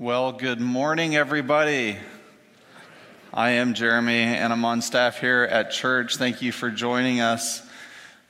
Well, 0.00 0.30
good 0.30 0.60
morning, 0.60 1.16
everybody. 1.16 1.96
I 3.34 3.50
am 3.50 3.74
Jeremy, 3.74 4.22
and 4.22 4.52
I'm 4.52 4.64
on 4.64 4.80
staff 4.80 5.18
here 5.18 5.42
at 5.42 5.72
church. 5.72 6.18
Thank 6.18 6.40
you 6.40 6.52
for 6.52 6.70
joining 6.70 7.18
us 7.20 7.68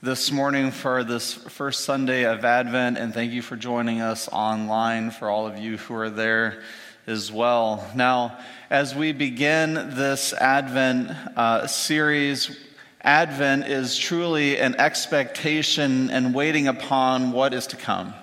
this 0.01 0.33
morning 0.33 0.71
for 0.71 1.05
this 1.05 1.35
first 1.35 1.85
Sunday 1.85 2.25
of 2.25 2.43
Advent, 2.43 2.97
and 2.97 3.13
thank 3.13 3.33
you 3.33 3.43
for 3.43 3.55
joining 3.55 4.01
us 4.01 4.31
online 4.33 5.11
for 5.11 5.29
all 5.29 5.47
of 5.47 5.59
you 5.59 5.77
who 5.77 5.95
are 5.97 6.09
there 6.09 6.63
as 7.07 7.31
well. 7.31 7.87
Now, 7.95 8.39
as 8.71 8.95
we 8.95 9.13
begin 9.13 9.75
this 9.75 10.33
Advent 10.33 11.11
uh, 11.37 11.67
series, 11.67 12.59
Advent 13.03 13.67
is 13.67 13.95
truly 13.95 14.59
an 14.59 14.75
expectation 14.77 16.09
and 16.09 16.35
waiting 16.35 16.67
upon 16.67 17.33
what 17.33 17.53
is 17.53 17.67
to 17.67 17.77
come 17.77 18.15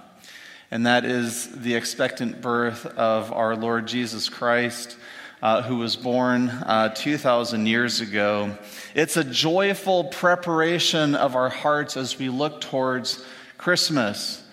and 0.75 0.85
that 0.85 1.05
is 1.05 1.47
the 1.47 1.73
expectant 1.73 2.41
birth 2.41 2.85
of 2.85 3.31
our 3.31 3.55
Lord 3.55 3.87
Jesus 3.87 4.27
Christ. 4.27 4.97
Uh, 5.41 5.61
who 5.61 5.77
was 5.77 5.95
born 5.95 6.49
uh, 6.49 6.89
2,000 6.89 7.67
years 7.67 8.02
ago. 8.02 8.57
It's 8.95 9.16
a 9.16 9.23
joyful 9.23 10.05
preparation 10.05 11.13
of 11.13 11.35
our 11.35 11.49
hearts 11.49 11.97
as 11.97 12.17
we 12.17 12.30
look 12.30 12.61
towards 12.61 13.23
Christmas. 13.57 14.43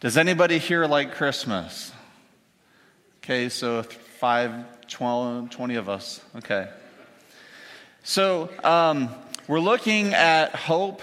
Does 0.00 0.16
anybody 0.16 0.58
here 0.58 0.86
like 0.86 1.14
Christmas? 1.14 1.92
Okay, 3.18 3.48
so 3.50 3.82
five, 3.82 4.54
12, 4.88 5.50
20 5.50 5.74
of 5.74 5.88
us. 5.88 6.20
Okay. 6.36 6.68
So 8.04 8.48
um, 8.64 9.10
we're 9.48 9.60
looking 9.60 10.14
at 10.14 10.54
hope, 10.54 11.02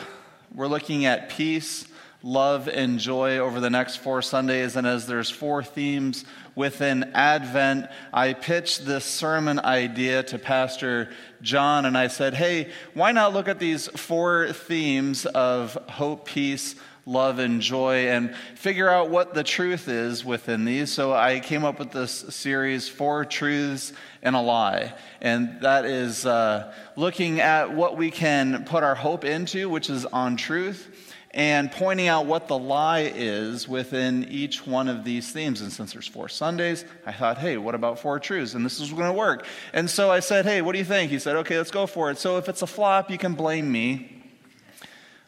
we're 0.56 0.68
looking 0.68 1.06
at 1.06 1.30
peace, 1.30 1.86
love 2.22 2.68
and 2.68 3.00
joy 3.00 3.38
over 3.38 3.60
the 3.60 3.70
next 3.70 3.98
four 3.98 4.22
Sundays. 4.22 4.76
And 4.76 4.86
as 4.86 5.08
there's 5.08 5.30
four 5.30 5.64
themes 5.64 6.26
within 6.56 7.12
Advent, 7.14 7.88
I 8.14 8.34
pitched 8.34 8.86
this 8.86 9.06
sermon 9.06 9.60
idea 9.60 10.24
to 10.24 10.38
Pastor 10.38 11.10
John, 11.42 11.86
and 11.86 11.98
I 11.98 12.08
said, 12.08 12.34
hey, 12.34 12.72
why 12.94 13.14
not 13.14 13.34
look 13.34 13.48
at 13.48 13.60
these 13.60 13.88
four 13.88 14.52
themes 14.52 15.26
of 15.26 15.76
hope, 15.88 16.28
peace, 16.28 16.76
love, 17.06 17.40
and 17.40 17.62
joy 17.62 18.10
and 18.10 18.36
figure 18.56 18.90
out 18.90 19.10
what 19.10 19.34
the 19.34 19.44
truth 19.44 19.88
is 19.88 20.26
within 20.26 20.66
these? 20.66 20.92
So 20.92 21.14
I 21.14 21.40
came 21.40 21.64
up 21.64 21.80
with 21.80 21.92
this 21.92 22.12
series, 22.12 22.90
Four 22.90 23.24
Truths 23.24 23.94
and 24.22 24.36
a 24.36 24.42
Lie. 24.42 24.94
And 25.22 25.62
that 25.62 25.86
is 25.86 26.26
uh, 26.26 26.74
looking 26.98 27.40
at 27.40 27.74
what 27.74 27.96
we 27.96 28.12
can 28.12 28.66
put 28.66 28.84
our 28.84 28.96
hope 28.96 29.24
into, 29.24 29.70
which 29.70 29.90
is 29.90 30.06
on 30.06 30.36
truth 30.36 31.09
and 31.32 31.72
pointing 31.72 32.08
out 32.08 32.26
what 32.26 32.48
the 32.48 32.58
lie 32.58 33.12
is 33.16 33.68
within 33.68 34.28
each 34.30 34.66
one 34.66 34.88
of 34.88 35.04
these 35.04 35.32
themes. 35.32 35.62
And 35.62 35.72
since 35.72 35.94
there's 35.94 36.08
four 36.08 36.28
Sundays, 36.28 36.86
I 37.06 37.12
thought, 37.12 37.38
hey, 37.38 37.58
what 37.58 37.76
about 37.76 38.00
four 38.00 38.20
truths? 38.20 38.56
And 38.56 38.66
this 38.66 38.80
is 38.80 38.92
going 38.92 39.06
to 39.06 39.14
work. 39.14 39.46
And 39.72 39.90
so 39.90 40.10
I 40.10 40.22
said, 40.22 40.46
hey, 40.46 40.62
what 40.62 40.72
do 40.72 40.80
you 40.80 40.86
think? 40.86 41.12
He 41.12 41.20
said, 41.20 41.36
okay, 41.38 41.58
let's 41.58 41.72
go 41.72 41.86
for 41.86 42.10
it. 42.10 42.18
So 42.18 42.38
if 42.38 42.50
it's 42.50 42.64
a 42.64 42.68
flop, 42.68 43.12
you 43.12 43.18
can 43.18 43.36
blame 43.36 43.72
me, 43.72 44.24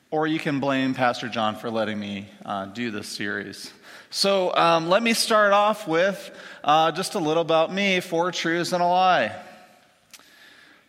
or 0.09 0.25
you 0.25 0.39
can 0.39 0.59
blame 0.59 0.95
Pastor 0.95 1.29
John 1.29 1.55
for 1.55 1.69
letting 1.69 1.99
me 1.99 2.27
uh, 2.45 2.65
do 2.65 2.89
this 2.89 3.07
series. 3.07 3.71
So 4.09 4.53
um, 4.55 4.89
let 4.89 5.03
me 5.03 5.13
start 5.13 5.53
off 5.53 5.87
with 5.87 6.31
uh, 6.63 6.91
just 6.91 7.15
a 7.15 7.19
little 7.19 7.41
about 7.41 7.71
me 7.71 7.99
four 7.99 8.31
truths 8.31 8.73
and 8.73 8.81
a 8.81 8.87
lie. 8.87 9.35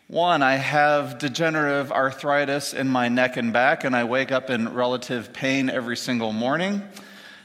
One, 0.09 0.43
I 0.43 0.57
have 0.57 1.19
degenerative 1.19 1.91
arthritis 1.91 2.75
in 2.75 2.89
my 2.89 3.09
neck 3.09 3.37
and 3.37 3.53
back, 3.53 3.85
and 3.85 3.97
I 3.97 4.05
wake 4.05 4.31
up 4.31 4.51
in 4.51 4.75
relative 4.75 5.33
pain 5.33 5.71
every 5.71 5.97
single 5.97 6.33
morning. 6.33 6.83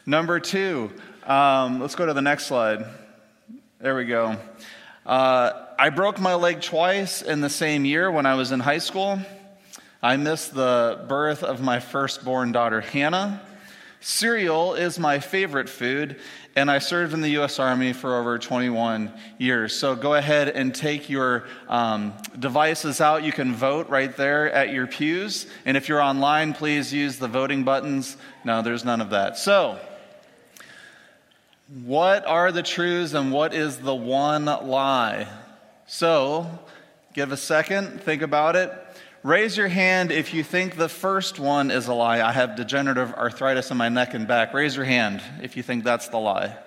Number 0.05 0.39
two, 0.39 0.91
um, 1.25 1.79
let's 1.79 1.95
go 1.95 2.05
to 2.05 2.13
the 2.13 2.21
next 2.21 2.47
slide. 2.47 2.85
There 3.79 3.95
we 3.95 4.05
go. 4.05 4.37
Uh, 5.05 5.51
I 5.79 5.91
broke 5.91 6.19
my 6.19 6.33
leg 6.33 6.61
twice 6.61 7.21
in 7.21 7.39
the 7.41 7.49
same 7.49 7.85
year 7.85 8.11
when 8.11 8.25
I 8.25 8.33
was 8.33 8.51
in 8.51 8.59
high 8.59 8.79
school. 8.79 9.19
I 10.01 10.17
missed 10.17 10.53
the 10.53 11.05
birth 11.07 11.43
of 11.43 11.61
my 11.61 11.79
firstborn 11.79 12.51
daughter, 12.51 12.81
Hannah. 12.81 13.46
Cereal 14.07 14.73
is 14.73 14.97
my 14.97 15.19
favorite 15.19 15.67
food, 15.67 16.15
and 16.55 16.71
I 16.71 16.79
served 16.79 17.13
in 17.13 17.19
the 17.19 17.31
U.S. 17.31 17.59
Army 17.59 17.91
for 17.91 18.17
over 18.17 18.39
21 18.39 19.11
years. 19.37 19.75
So 19.75 19.97
go 19.97 20.13
ahead 20.13 20.47
and 20.47 20.73
take 20.73 21.09
your 21.09 21.43
um, 21.67 22.13
devices 22.39 23.01
out. 23.01 23.25
You 23.25 23.33
can 23.33 23.53
vote 23.53 23.89
right 23.89 24.15
there 24.15 24.49
at 24.49 24.71
your 24.71 24.87
pews. 24.87 25.45
And 25.65 25.75
if 25.75 25.89
you're 25.89 25.99
online, 25.99 26.53
please 26.53 26.93
use 26.93 27.19
the 27.19 27.27
voting 27.27 27.65
buttons. 27.65 28.15
No, 28.45 28.61
there's 28.61 28.85
none 28.85 29.01
of 29.01 29.09
that. 29.09 29.37
So, 29.37 29.77
what 31.83 32.25
are 32.25 32.53
the 32.53 32.63
truths 32.63 33.13
and 33.13 33.33
what 33.33 33.53
is 33.53 33.79
the 33.79 33.93
one 33.93 34.45
lie? 34.45 35.27
So, 35.85 36.47
give 37.13 37.33
a 37.33 37.37
second, 37.37 38.01
think 38.03 38.21
about 38.21 38.55
it. 38.55 38.71
Raise 39.23 39.57
your 39.57 39.67
hand 39.67 40.11
if 40.11 40.33
you 40.33 40.43
think 40.43 40.75
the 40.75 40.89
first 40.89 41.39
one 41.39 41.71
is 41.71 41.87
a 41.87 41.93
lie. 41.93 42.21
I 42.21 42.31
have 42.31 42.55
degenerative 42.55 43.13
arthritis 43.13 43.71
in 43.71 43.77
my 43.77 43.89
neck 43.89 44.13
and 44.13 44.27
back. 44.27 44.53
Raise 44.53 44.75
your 44.75 44.85
hand 44.85 45.21
if 45.41 45.57
you 45.57 45.63
think 45.63 45.83
that's 45.83 46.07
the 46.09 46.19
lie. 46.19 46.57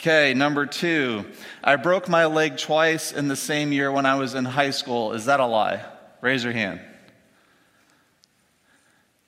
Okay, 0.00 0.34
number 0.34 0.66
two, 0.66 1.24
I 1.64 1.76
broke 1.76 2.08
my 2.08 2.26
leg 2.26 2.58
twice 2.58 3.12
in 3.12 3.28
the 3.28 3.36
same 3.36 3.72
year 3.72 3.90
when 3.90 4.06
I 4.06 4.16
was 4.16 4.34
in 4.34 4.44
high 4.44 4.70
school. 4.70 5.12
Is 5.14 5.24
that 5.24 5.40
a 5.40 5.46
lie? 5.46 5.84
Raise 6.20 6.44
your 6.44 6.52
hand. 6.52 6.80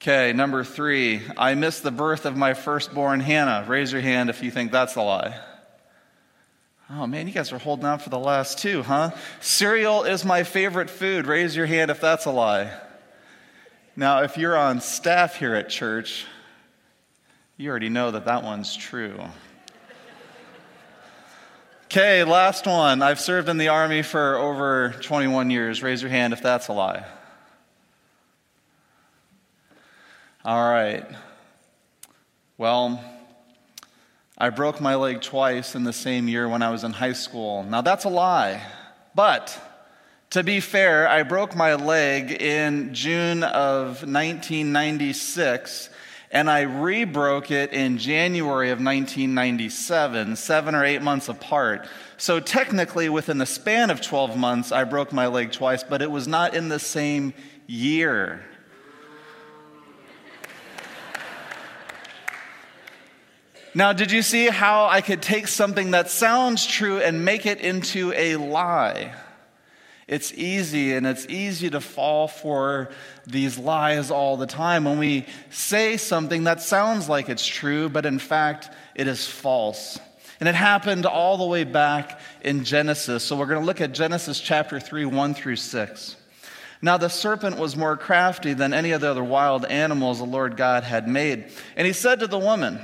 Okay, 0.01 0.33
number 0.33 0.63
three, 0.63 1.23
I 1.37 1.55
missed 1.55 1.83
the 1.83 1.91
birth 1.91 2.25
of 2.27 2.37
my 2.37 2.55
firstborn 2.55 3.21
Hannah. 3.21 3.65
Raise 3.67 3.93
your 3.93 4.03
hand 4.03 4.31
if 4.31 4.43
you 4.43 4.51
think 4.51 4.71
that's 4.71 4.95
a 4.95 5.03
lie. 5.03 5.41
Oh 6.91 7.07
man, 7.07 7.27
you 7.27 7.35
guys 7.35 7.53
are 7.53 7.59
holding 7.59 7.85
out 7.85 8.01
for 8.01 8.09
the 8.09 8.19
last 8.19 8.59
two, 8.61 8.83
huh? 8.83 9.11
Cereal 9.41 10.05
is 10.05 10.25
my 10.25 10.43
favorite 10.43 10.89
food. 10.89 11.27
Raise 11.27 11.55
your 11.55 11.67
hand 11.67 11.91
if 11.91 12.01
that's 12.01 12.25
a 12.25 12.31
lie. 12.31 12.73
Now, 13.95 14.23
if 14.23 14.39
you're 14.39 14.57
on 14.57 14.81
staff 14.81 15.37
here 15.37 15.55
at 15.55 15.69
church, 15.69 16.25
you 17.59 17.69
already 17.69 17.91
know 17.91 18.11
that 18.13 18.25
that 18.25 18.43
one's 18.43 18.75
true. 18.75 19.21
Okay, 21.87 22.25
last 22.25 22.67
one. 22.67 23.03
I've 23.03 23.21
served 23.21 23.51
in 23.51 23.59
the 23.59 23.69
Army 23.69 24.01
for 24.01 24.37
over 24.37 24.95
21 25.03 25.51
years. 25.51 25.83
Raise 25.83 26.01
your 26.01 26.11
hand 26.11 26.33
if 26.33 26.43
that's 26.43 26.69
a 26.69 26.73
lie. 26.73 27.05
All 30.43 30.71
right. 30.71 31.05
Well, 32.57 33.03
I 34.41 34.51
broke 34.51 34.81
my 34.81 34.95
leg 34.95 35.21
twice 35.21 35.75
in 35.75 35.83
the 35.83 35.93
same 35.93 36.29
year 36.29 36.49
when 36.49 36.63
I 36.63 36.71
was 36.71 36.85
in 36.85 36.93
high 36.93 37.15
school. 37.15 37.65
Now, 37.65 37.81
that's 37.81 38.05
a 38.05 38.09
lie. 38.09 38.63
But 39.13 39.61
to 40.31 40.45
be 40.45 40.61
fair, 40.61 41.09
I 41.09 41.25
broke 41.25 41.57
my 41.57 41.75
leg 41.75 42.41
in 42.41 42.95
June 42.95 43.43
of 43.43 44.05
1996, 44.05 45.91
and 46.31 46.49
I 46.49 46.67
rebroke 46.67 47.51
it 47.51 47.73
in 47.73 47.99
January 47.99 48.71
of 48.71 48.79
1997, 48.79 50.37
seven 50.37 50.77
or 50.77 50.85
eight 50.85 51.03
months 51.03 51.29
apart. 51.29 51.89
So, 52.17 52.39
technically, 52.39 53.09
within 53.09 53.39
the 53.39 53.47
span 53.47 53.91
of 53.91 54.01
12 54.01 54.37
months, 54.37 54.71
I 54.71 54.85
broke 54.85 55.13
my 55.13 55.27
leg 55.27 55.51
twice, 55.51 55.83
but 55.83 56.01
it 56.01 56.13
was 56.13 56.29
not 56.29 56.55
in 56.55 56.69
the 56.69 56.79
same 56.79 57.35
year. 57.67 58.45
Now, 63.75 63.93
did 63.93 64.11
you 64.11 64.23
see 64.23 64.47
how 64.47 64.87
I 64.87 65.01
could 65.01 65.23
take 65.23 65.47
something 65.47 65.91
that 65.93 66.11
sounds 66.11 66.67
true 66.67 66.99
and 66.99 67.25
make 67.25 67.47
it 67.47 67.61
into 67.61 68.13
a 68.15 68.37
lie? 68.37 69.15
It's 70.07 70.33
easy, 70.33 70.95
and 70.95 71.07
it's 71.07 71.27
easy 71.27 71.69
to 71.71 71.81
fall 71.83 72.29
for 72.29 72.89
these 73.27 73.59
lies 73.59 74.11
all 74.11 74.39
the 74.39 74.47
time 74.47 74.85
when 74.85 74.99
we 74.99 75.27
say 75.51 75.99
something 75.99 76.45
that 76.45 76.63
sounds 76.63 77.11
like 77.11 77.29
it's 77.29 77.47
true, 77.47 77.91
but 77.91 78.07
in 78.07 78.19
fact, 78.19 78.71
it 78.95 79.07
is 79.07 79.27
false. 79.27 80.01
And 80.41 80.49
it 80.49 80.55
happened 80.55 81.05
all 81.05 81.37
the 81.37 81.45
way 81.45 81.65
back 81.65 82.21
in 82.41 82.65
Genesis. 82.65 83.23
So 83.23 83.37
we're 83.37 83.47
going 83.47 83.61
to 83.61 83.67
look 83.67 83.83
at 83.83 83.93
Genesis 83.93 84.41
chapter 84.41 84.81
3, 84.81 85.05
1 85.05 85.35
through 85.35 85.57
6. 85.57 86.17
Now 86.81 86.97
the 86.97 87.09
serpent 87.09 87.59
was 87.59 87.77
more 87.77 87.97
crafty 87.97 88.55
than 88.55 88.73
any 88.73 88.93
of 88.93 89.01
the 89.01 89.11
other 89.11 89.25
wild 89.25 89.65
animals 89.67 90.19
the 90.19 90.25
Lord 90.25 90.57
God 90.57 90.85
had 90.85 91.09
made. 91.09 91.51
And 91.77 91.87
he 91.87 91.93
said 91.93 92.21
to 92.21 92.29
the 92.29 92.39
woman, 92.39 92.81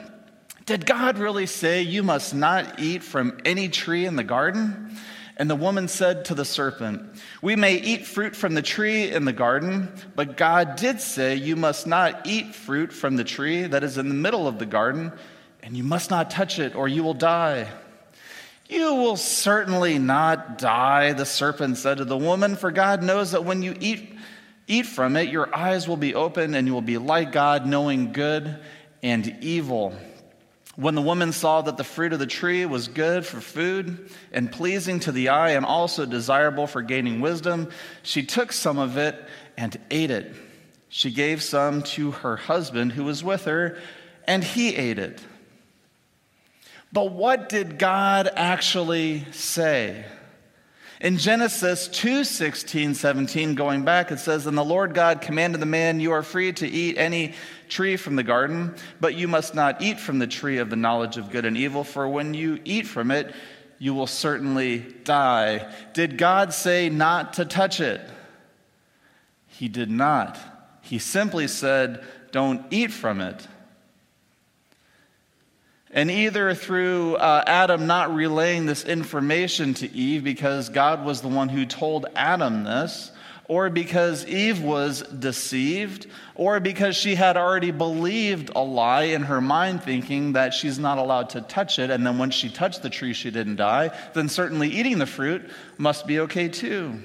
did 0.67 0.87
God 0.87 1.19
really 1.19 1.47
say 1.47 1.83
you 1.83 2.03
must 2.03 2.35
not 2.35 2.81
eat 2.81 3.03
from 3.03 3.39
any 3.45 3.69
tree 3.69 4.07
in 4.07 4.17
the 4.17 4.25
garden? 4.25 4.97
And 5.37 5.51
the 5.51 5.57
woman 5.57 5.89
said 5.89 6.27
to 6.27 6.35
the 6.35 6.45
serpent, 6.45 7.03
We 7.43 7.57
may 7.57 7.75
eat 7.75 8.07
fruit 8.07 8.37
from 8.37 8.55
the 8.55 8.63
tree 8.63 9.11
in 9.11 9.25
the 9.25 9.33
garden, 9.33 9.93
but 10.15 10.37
God 10.37 10.77
did 10.77 11.01
say 11.01 11.35
you 11.35 11.57
must 11.57 11.87
not 11.87 12.27
eat 12.27 12.55
fruit 12.55 12.93
from 12.93 13.17
the 13.17 13.25
tree 13.25 13.65
that 13.65 13.83
is 13.83 13.99
in 13.99 14.09
the 14.09 14.15
middle 14.15 14.47
of 14.47 14.59
the 14.59 14.67
garden, 14.67 15.13
and 15.63 15.77
you 15.77 15.83
must 15.83 16.09
not 16.11 16.31
touch 16.31 16.59
it, 16.59 16.75
or 16.75 16.87
you 16.87 17.03
will 17.03 17.15
die. 17.15 17.69
You 18.69 18.95
will 18.95 19.17
certainly 19.17 19.99
not 19.99 20.57
die, 20.57 21.13
the 21.13 21.27
serpent 21.27 21.77
said 21.79 21.99
to 21.99 22.05
the 22.05 22.17
woman, 22.17 22.57
for 22.57 22.71
God 22.71 23.03
knows 23.03 23.33
that 23.33 23.45
when 23.45 23.63
you 23.63 23.75
eat, 23.81 24.17
eat 24.69 24.87
from 24.87 25.17
it, 25.17 25.29
your 25.29 25.55
eyes 25.55 25.89
will 25.89 25.97
be 25.97 26.15
open, 26.15 26.55
and 26.55 26.67
you 26.67 26.73
will 26.73 26.81
be 26.81 26.97
like 26.97 27.33
God, 27.33 27.67
knowing 27.67 28.13
good 28.13 28.59
and 29.03 29.37
evil. 29.43 29.95
When 30.77 30.97
the 30.97 31.03
woman 31.03 31.33
saw 31.33 31.63
that 31.63 31.77
the 31.77 31.85
fruit 31.85 32.13
of 32.13 32.19
the 32.19 32.27
tree 32.27 32.67
was 32.67 32.89
good 32.89 33.25
for 33.25 33.41
food 33.41 34.11
and 34.33 34.51
pleasing 34.51 34.99
to 35.01 35.13
the 35.13 35.29
eye 35.29 35.51
and 35.51 35.65
also 35.65 36.05
desirable 36.05 36.67
for 36.67 36.83
gaining 36.83 37.21
wisdom, 37.21 37.71
she 38.03 38.25
took 38.25 38.53
some 38.53 38.79
of 38.79 38.97
it 38.97 39.17
and 39.57 39.79
ate 39.91 40.11
it. 40.11 40.35
She 40.89 41.13
gave 41.13 41.43
some 41.43 41.83
to 41.83 42.11
her 42.13 42.37
husband 42.37 42.93
who 42.93 43.05
was 43.05 43.23
with 43.23 43.45
her, 43.45 43.79
and 44.27 44.43
he 44.43 44.75
ate 44.75 44.99
it. 44.99 45.21
But 46.93 47.13
what 47.13 47.49
did 47.49 47.79
God 47.79 48.29
actually 48.35 49.27
say? 49.33 50.05
In 51.01 51.19
Genesis 51.19 51.89
2 51.89 52.25
16, 52.25 52.95
17, 52.95 53.57
going 53.57 53.85
back, 53.85 54.13
it 54.13 54.21
says, 54.21 54.47
And 54.47 54.57
the 54.57 54.65
Lord 54.65 54.95
God 54.95 55.21
commanded 55.21 55.61
the 55.61 55.67
man, 55.67 56.01
You 56.01 56.13
are 56.13 56.23
free 56.23 56.53
to 56.55 56.69
eat 56.69 56.97
any 56.97 57.35
tree 57.75 57.97
from 57.97 58.15
the 58.15 58.23
garden, 58.23 58.73
but 59.01 59.17
you 59.17 59.27
must 59.27 59.53
not 59.53 59.83
eat 59.83 59.99
from 59.99 60.21
the 60.21 60.29
tree 60.29 60.59
of 60.59 60.71
the 60.71 60.77
knowledge 60.77 61.17
of 61.17 61.31
good 61.31 61.45
and 61.45 61.57
evil, 61.57 61.83
for 61.83 62.09
when 62.09 62.33
you 62.33 62.61
eat 62.65 62.87
from 62.87 63.11
it, 63.11 63.35
you 63.81 63.93
will 63.93 64.07
certainly 64.07 64.79
die. 65.03 65.75
Did 65.93 66.17
God 66.17 66.55
say 66.55 66.89
not 66.89 67.35
to 67.35 67.45
touch 67.45 67.81
it? 67.81 68.01
He 69.49 69.67
did 69.67 69.91
not. 69.91 70.39
He 70.83 71.01
simply 71.01 71.49
said, 71.49 72.05
Don't 72.31 72.65
eat 72.71 72.93
from 72.93 73.21
it. 73.21 73.47
And 75.91 76.11
either 76.11 76.55
through 76.55 77.17
uh, 77.17 77.43
Adam 77.45 77.89
not 77.89 78.15
relaying 78.15 78.67
this 78.67 78.85
information 78.85 79.75
to 79.75 79.93
Eve 79.93 80.23
because 80.23 80.69
God 80.69 81.05
was 81.05 81.23
the 81.23 81.29
one 81.29 81.49
who 81.49 81.67
told 81.67 82.07
Adam 82.15 82.65
this, 82.65 83.11
or 83.47 83.69
because 83.69 84.27
Eve 84.27 84.63
was 84.63 85.03
deceived, 85.03 86.07
or 86.35 86.61
because 86.61 86.97
she 86.97 87.15
had 87.15 87.37
already 87.37 87.71
believed 87.71 88.51
a 88.57 88.63
lie 88.63 89.05
in 89.05 89.23
her 89.23 89.41
mind, 89.41 89.83
thinking 89.83 90.33
that 90.33 90.55
she's 90.55 90.79
not 90.79 90.99
allowed 90.99 91.31
to 91.31 91.41
touch 91.43 91.79
it, 91.79 91.91
and 91.91 92.07
then 92.07 92.17
when 92.19 92.31
she 92.31 92.49
touched 92.49 92.83
the 92.83 92.91
tree, 92.91 93.13
she 93.13 93.31
didn't 93.31 93.57
die, 93.57 93.91
then 94.15 94.29
certainly 94.29 94.69
eating 94.69 94.99
the 94.99 95.07
fruit 95.07 95.43
must 95.77 96.07
be 96.07 96.21
okay 96.21 96.49
too. 96.49 97.01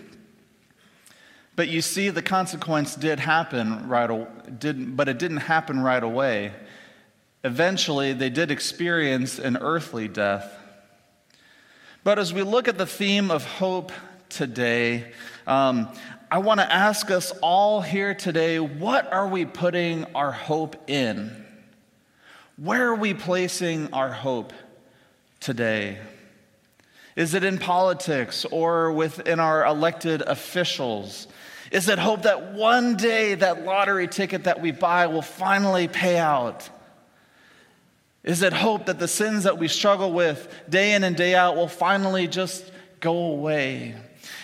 But 1.55 1.67
you 1.67 1.81
see, 1.81 2.09
the 2.09 2.21
consequence 2.21 2.95
did 2.95 3.19
happen 3.19 3.89
right, 3.89 4.59
did, 4.59 4.95
but 4.95 5.09
it 5.09 5.19
didn't 5.19 5.37
happen 5.37 5.81
right 5.81 6.01
away. 6.01 6.53
Eventually, 7.43 8.13
they 8.13 8.29
did 8.29 8.49
experience 8.49 9.39
an 9.39 9.57
earthly 9.57 10.07
death. 10.07 10.57
But 12.05 12.17
as 12.17 12.33
we 12.33 12.43
look 12.43 12.69
at 12.69 12.77
the 12.77 12.85
theme 12.85 13.29
of 13.29 13.43
hope 13.43 13.91
today, 14.29 15.11
um, 15.47 15.89
I 16.31 16.37
want 16.37 16.59
to 16.59 16.71
ask 16.71 17.09
us 17.09 17.31
all 17.41 17.81
here 17.81 18.13
today 18.13 18.59
what 18.59 19.11
are 19.11 19.27
we 19.27 19.45
putting 19.45 20.05
our 20.13 20.31
hope 20.31 20.75
in? 20.87 21.43
Where 22.55 22.89
are 22.89 22.95
we 22.95 23.15
placing 23.15 23.91
our 23.93 24.11
hope 24.11 24.53
today? 25.39 25.97
Is 27.15 27.33
it 27.33 27.43
in 27.43 27.57
politics 27.57 28.45
or 28.45 28.91
within 28.91 29.39
our 29.39 29.65
elected 29.65 30.21
officials? 30.21 31.27
Is 31.71 31.89
it 31.89 31.97
hope 31.97 32.21
that 32.21 32.53
one 32.53 32.95
day 32.95 33.33
that 33.33 33.65
lottery 33.65 34.07
ticket 34.07 34.43
that 34.43 34.61
we 34.61 34.69
buy 34.69 35.07
will 35.07 35.23
finally 35.23 35.87
pay 35.87 36.19
out? 36.19 36.69
Is 38.23 38.43
it 38.43 38.53
hope 38.53 38.85
that 38.85 38.99
the 38.99 39.07
sins 39.07 39.45
that 39.45 39.57
we 39.57 39.67
struggle 39.67 40.13
with 40.13 40.47
day 40.69 40.93
in 40.93 41.03
and 41.03 41.15
day 41.15 41.33
out 41.33 41.55
will 41.55 41.67
finally 41.67 42.27
just 42.27 42.71
go 42.99 43.17
away? 43.31 43.95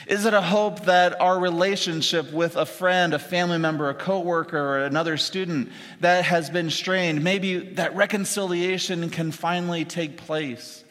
Is 0.08 0.26
it 0.26 0.34
a 0.34 0.42
hope 0.42 0.86
that 0.86 1.20
our 1.20 1.40
relationship 1.40 2.32
with 2.32 2.56
a 2.56 2.66
friend, 2.66 3.14
a 3.14 3.20
family 3.20 3.58
member, 3.58 3.90
a 3.90 3.94
coworker, 3.94 4.58
or 4.58 4.86
another 4.86 5.18
student 5.18 5.72
that 6.00 6.26
has 6.26 6.50
been 6.50 6.70
strained, 6.70 7.24
maybe 7.24 7.58
that 7.74 7.96
reconciliation 7.96 9.10
can 9.10 9.32
finally 9.32 9.86
take 9.86 10.18
place? 10.18 10.84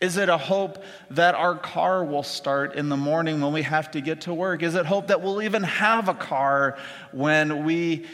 Is 0.00 0.16
it 0.16 0.30
a 0.30 0.38
hope 0.38 0.82
that 1.10 1.34
our 1.34 1.54
car 1.54 2.02
will 2.04 2.22
start 2.22 2.74
in 2.74 2.88
the 2.88 2.96
morning 2.96 3.42
when 3.42 3.52
we 3.52 3.62
have 3.62 3.90
to 3.90 4.00
get 4.00 4.22
to 4.22 4.34
work? 4.34 4.62
Is 4.62 4.74
it 4.74 4.86
hope 4.86 5.08
that 5.08 5.20
we'll 5.20 5.42
even 5.42 5.62
have 5.62 6.08
a 6.08 6.14
car 6.14 6.78
when 7.12 7.64
we 7.64 8.06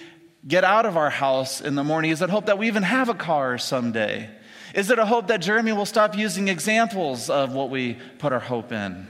get 0.47 0.65
out 0.65 0.85
of 0.87 0.97
our 0.97 1.11
house 1.11 1.61
in 1.61 1.77
the 1.77 1.85
morning? 1.85 2.11
Is 2.11 2.23
it 2.23 2.31
hope 2.31 2.47
that 2.47 2.59
we 2.59 2.67
even 2.67 2.83
have 2.83 3.09
a 3.09 3.15
car 3.15 3.57
someday? 3.59 4.29
Is 4.75 4.91
it 4.91 4.99
a 4.99 5.07
hope 5.07 5.29
that 5.29 5.41
Jeremy 5.41 5.73
will 5.73 5.87
stop 5.87 6.17
using 6.17 6.49
examples 6.49 7.31
of 7.31 7.53
what 7.53 7.71
we 7.71 7.99
put 8.19 8.33
our 8.33 8.41
hope 8.41 8.73
in? 8.73 9.07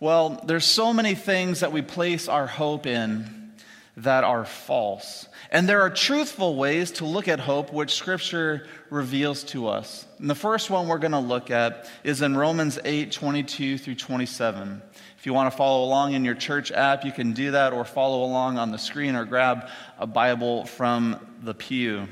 Well, 0.00 0.42
there's 0.46 0.64
so 0.64 0.94
many 0.94 1.14
things 1.14 1.60
that 1.60 1.72
we 1.72 1.82
place 1.82 2.26
our 2.26 2.46
hope 2.46 2.86
in 2.86 3.52
that 3.98 4.24
are 4.24 4.46
false. 4.46 5.28
And 5.50 5.68
there 5.68 5.82
are 5.82 5.90
truthful 5.90 6.56
ways 6.56 6.92
to 6.92 7.04
look 7.04 7.28
at 7.28 7.38
hope, 7.38 7.70
which 7.70 7.92
Scripture 7.92 8.66
reveals 8.88 9.44
to 9.44 9.68
us. 9.68 10.06
And 10.18 10.30
the 10.30 10.34
first 10.34 10.70
one 10.70 10.88
we're 10.88 10.96
going 10.96 11.12
to 11.12 11.18
look 11.18 11.50
at 11.50 11.86
is 12.02 12.22
in 12.22 12.34
Romans 12.34 12.78
8 12.82 13.12
22 13.12 13.76
through 13.76 13.96
27. 13.96 14.80
If 15.18 15.26
you 15.26 15.34
want 15.34 15.52
to 15.52 15.56
follow 15.56 15.84
along 15.84 16.14
in 16.14 16.24
your 16.24 16.34
church 16.34 16.72
app, 16.72 17.04
you 17.04 17.12
can 17.12 17.34
do 17.34 17.50
that 17.50 17.74
or 17.74 17.84
follow 17.84 18.24
along 18.24 18.56
on 18.56 18.70
the 18.70 18.78
screen 18.78 19.16
or 19.16 19.26
grab 19.26 19.68
a 19.98 20.06
Bible 20.06 20.64
from 20.64 21.20
the 21.42 21.52
pew. 21.52 22.08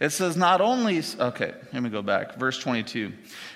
It 0.00 0.10
says, 0.10 0.36
not 0.36 0.60
only, 0.60 1.02
okay, 1.20 1.52
let 1.72 1.82
me 1.82 1.90
go 1.90 2.00
back. 2.02 2.36
Verse 2.36 2.58
22. 2.58 3.12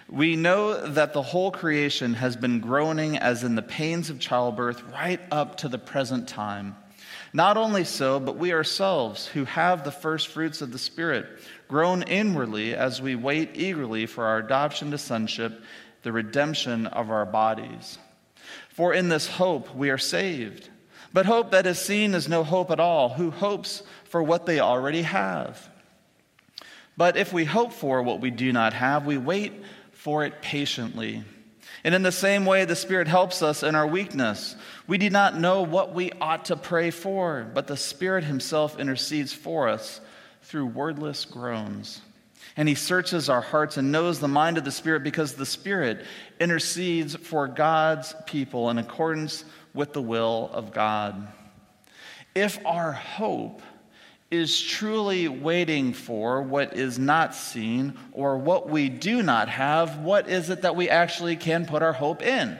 We 0.09 0.37
know 0.37 0.87
that 0.87 1.13
the 1.13 1.23
whole 1.23 1.51
creation 1.51 2.15
has 2.15 2.37
been 2.37 2.61
groaning 2.61 3.19
as 3.19 3.43
in 3.43 3.57
the 3.57 3.63
pains 3.63 4.09
of 4.09 4.21
childbirth 4.21 4.83
right 4.93 5.21
up 5.33 5.57
to 5.59 5.69
the 5.69 5.79
present 5.79 6.29
time. 6.29 6.77
Not 7.33 7.57
only 7.57 7.85
so, 7.85 8.21
but 8.21 8.37
we 8.37 8.53
ourselves, 8.53 9.27
who 9.27 9.45
have 9.45 9.83
the 9.83 9.91
first 9.91 10.29
fruits 10.29 10.63
of 10.63 10.71
the 10.71 10.79
Spirit, 10.79 11.27
groan 11.69 12.03
inwardly 12.05 12.75
as 12.75 13.03
we 13.03 13.17
wait 13.17 13.51
eagerly 13.55 14.07
for 14.07 14.25
our 14.25 14.39
adoption 14.39 14.93
to 14.93 14.99
sonship, 14.99 15.61
the 16.03 16.13
redemption 16.13 16.87
of 16.87 17.11
our 17.11 17.27
bodies. 17.27 17.99
For 18.71 18.95
in 18.95 19.09
this 19.09 19.27
hope 19.27 19.75
we 19.75 19.91
are 19.91 19.99
saved. 19.99 20.71
But 21.13 21.27
hope 21.27 21.51
that 21.51 21.67
is 21.67 21.79
seen 21.81 22.15
is 22.15 22.29
no 22.29 22.45
hope 22.45 22.71
at 22.71 22.81
all. 22.81 23.09
Who 23.09 23.31
hopes 23.31 23.83
for 24.05 24.23
what 24.23 24.47
they 24.47 24.61
already 24.61 25.03
have? 25.03 25.69
But 26.97 27.17
if 27.17 27.33
we 27.33 27.45
hope 27.45 27.73
for 27.73 28.03
what 28.03 28.21
we 28.21 28.31
do 28.31 28.53
not 28.53 28.73
have, 28.73 29.05
we 29.05 29.19
wait 29.19 29.53
for 30.07 30.25
it 30.25 30.41
patiently. 30.41 31.25
And 31.83 31.93
in 31.93 32.05
the 32.05 32.13
same 32.13 32.47
way, 32.47 32.65
the 32.65 32.77
Spirit 32.77 33.09
helps 33.09 33.43
us 33.43 33.65
in 33.65 33.75
our 33.75 33.89
weakness. 33.89 34.55
We 34.87 34.99
do 34.99 35.11
not 35.11 35.37
know 35.37 35.63
what 35.63 35.95
we 35.95 36.13
ought 36.21 36.45
to 36.45 36.55
pray 36.55 36.93
for, 36.93 37.45
but 37.53 37.67
the 37.67 37.77
Spirit 37.77 38.23
Himself 38.23 38.79
intercedes 38.79 39.33
for 39.33 39.69
us 39.69 40.01
through 40.43 40.67
wordless 40.67 41.25
groans. 41.25 42.01
And 42.57 42.69
he 42.69 42.77
searches 42.77 43.29
our 43.29 43.41
hearts 43.41 43.79
and 43.79 43.91
knows 43.91 44.21
the 44.21 44.29
mind 44.29 44.59
of 44.59 44.65
the 44.65 44.71
Spirit 44.71 45.03
because 45.03 45.35
the 45.35 45.45
Spirit 45.45 46.05
intercedes 46.39 47.17
for 47.17 47.49
God's 47.49 48.15
people 48.27 48.71
in 48.71 48.79
accordance 48.79 49.45
with 49.75 49.93
the 49.93 50.03
will 50.03 50.49
of 50.53 50.73
God. 50.73 51.27
If 52.33 52.65
our 52.65 52.93
hope 52.93 53.61
is 54.31 54.61
truly 54.61 55.29
waiting 55.29 55.93
for 55.93 56.43
what 56.43 56.77
is 56.77 56.99
not 56.99 57.35
seen 57.35 57.97
or 58.13 58.39
what 58.39 58.69
we 58.69 58.89
do 58.89 59.23
not 59.23 59.49
have, 59.49 59.99
what 59.99 60.29
is 60.29 60.51
it 60.51 60.63
that 60.63 60.75
we 60.75 60.89
actually 60.89 61.37
can 61.37 61.65
put 61.65 61.83
our 61.83 61.93
hope 61.93 62.23
in? 62.23 62.59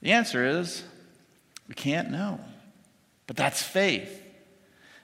The 0.00 0.12
answer 0.12 0.60
is 0.60 0.82
we 1.68 1.74
can't 1.74 2.10
know. 2.10 2.40
But 3.26 3.36
that's 3.36 3.62
faith. 3.62 4.22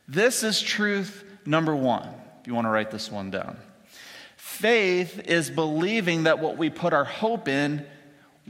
This 0.07 0.43
is 0.43 0.61
truth 0.61 1.25
number 1.45 1.77
one 1.77 2.09
if 2.41 2.47
you 2.47 2.55
want 2.55 2.67
to 2.67 2.71
write 2.71 2.91
this 2.91 3.11
one 3.11 3.31
down. 3.31 3.59
Faith 4.37 5.21
is 5.27 5.51
believing 5.51 6.25
that 6.25 6.39
what 6.39 6.57
we 6.57 6.71
put 6.71 6.93
our 6.93 7.05
hope 7.05 7.47
in 7.47 7.87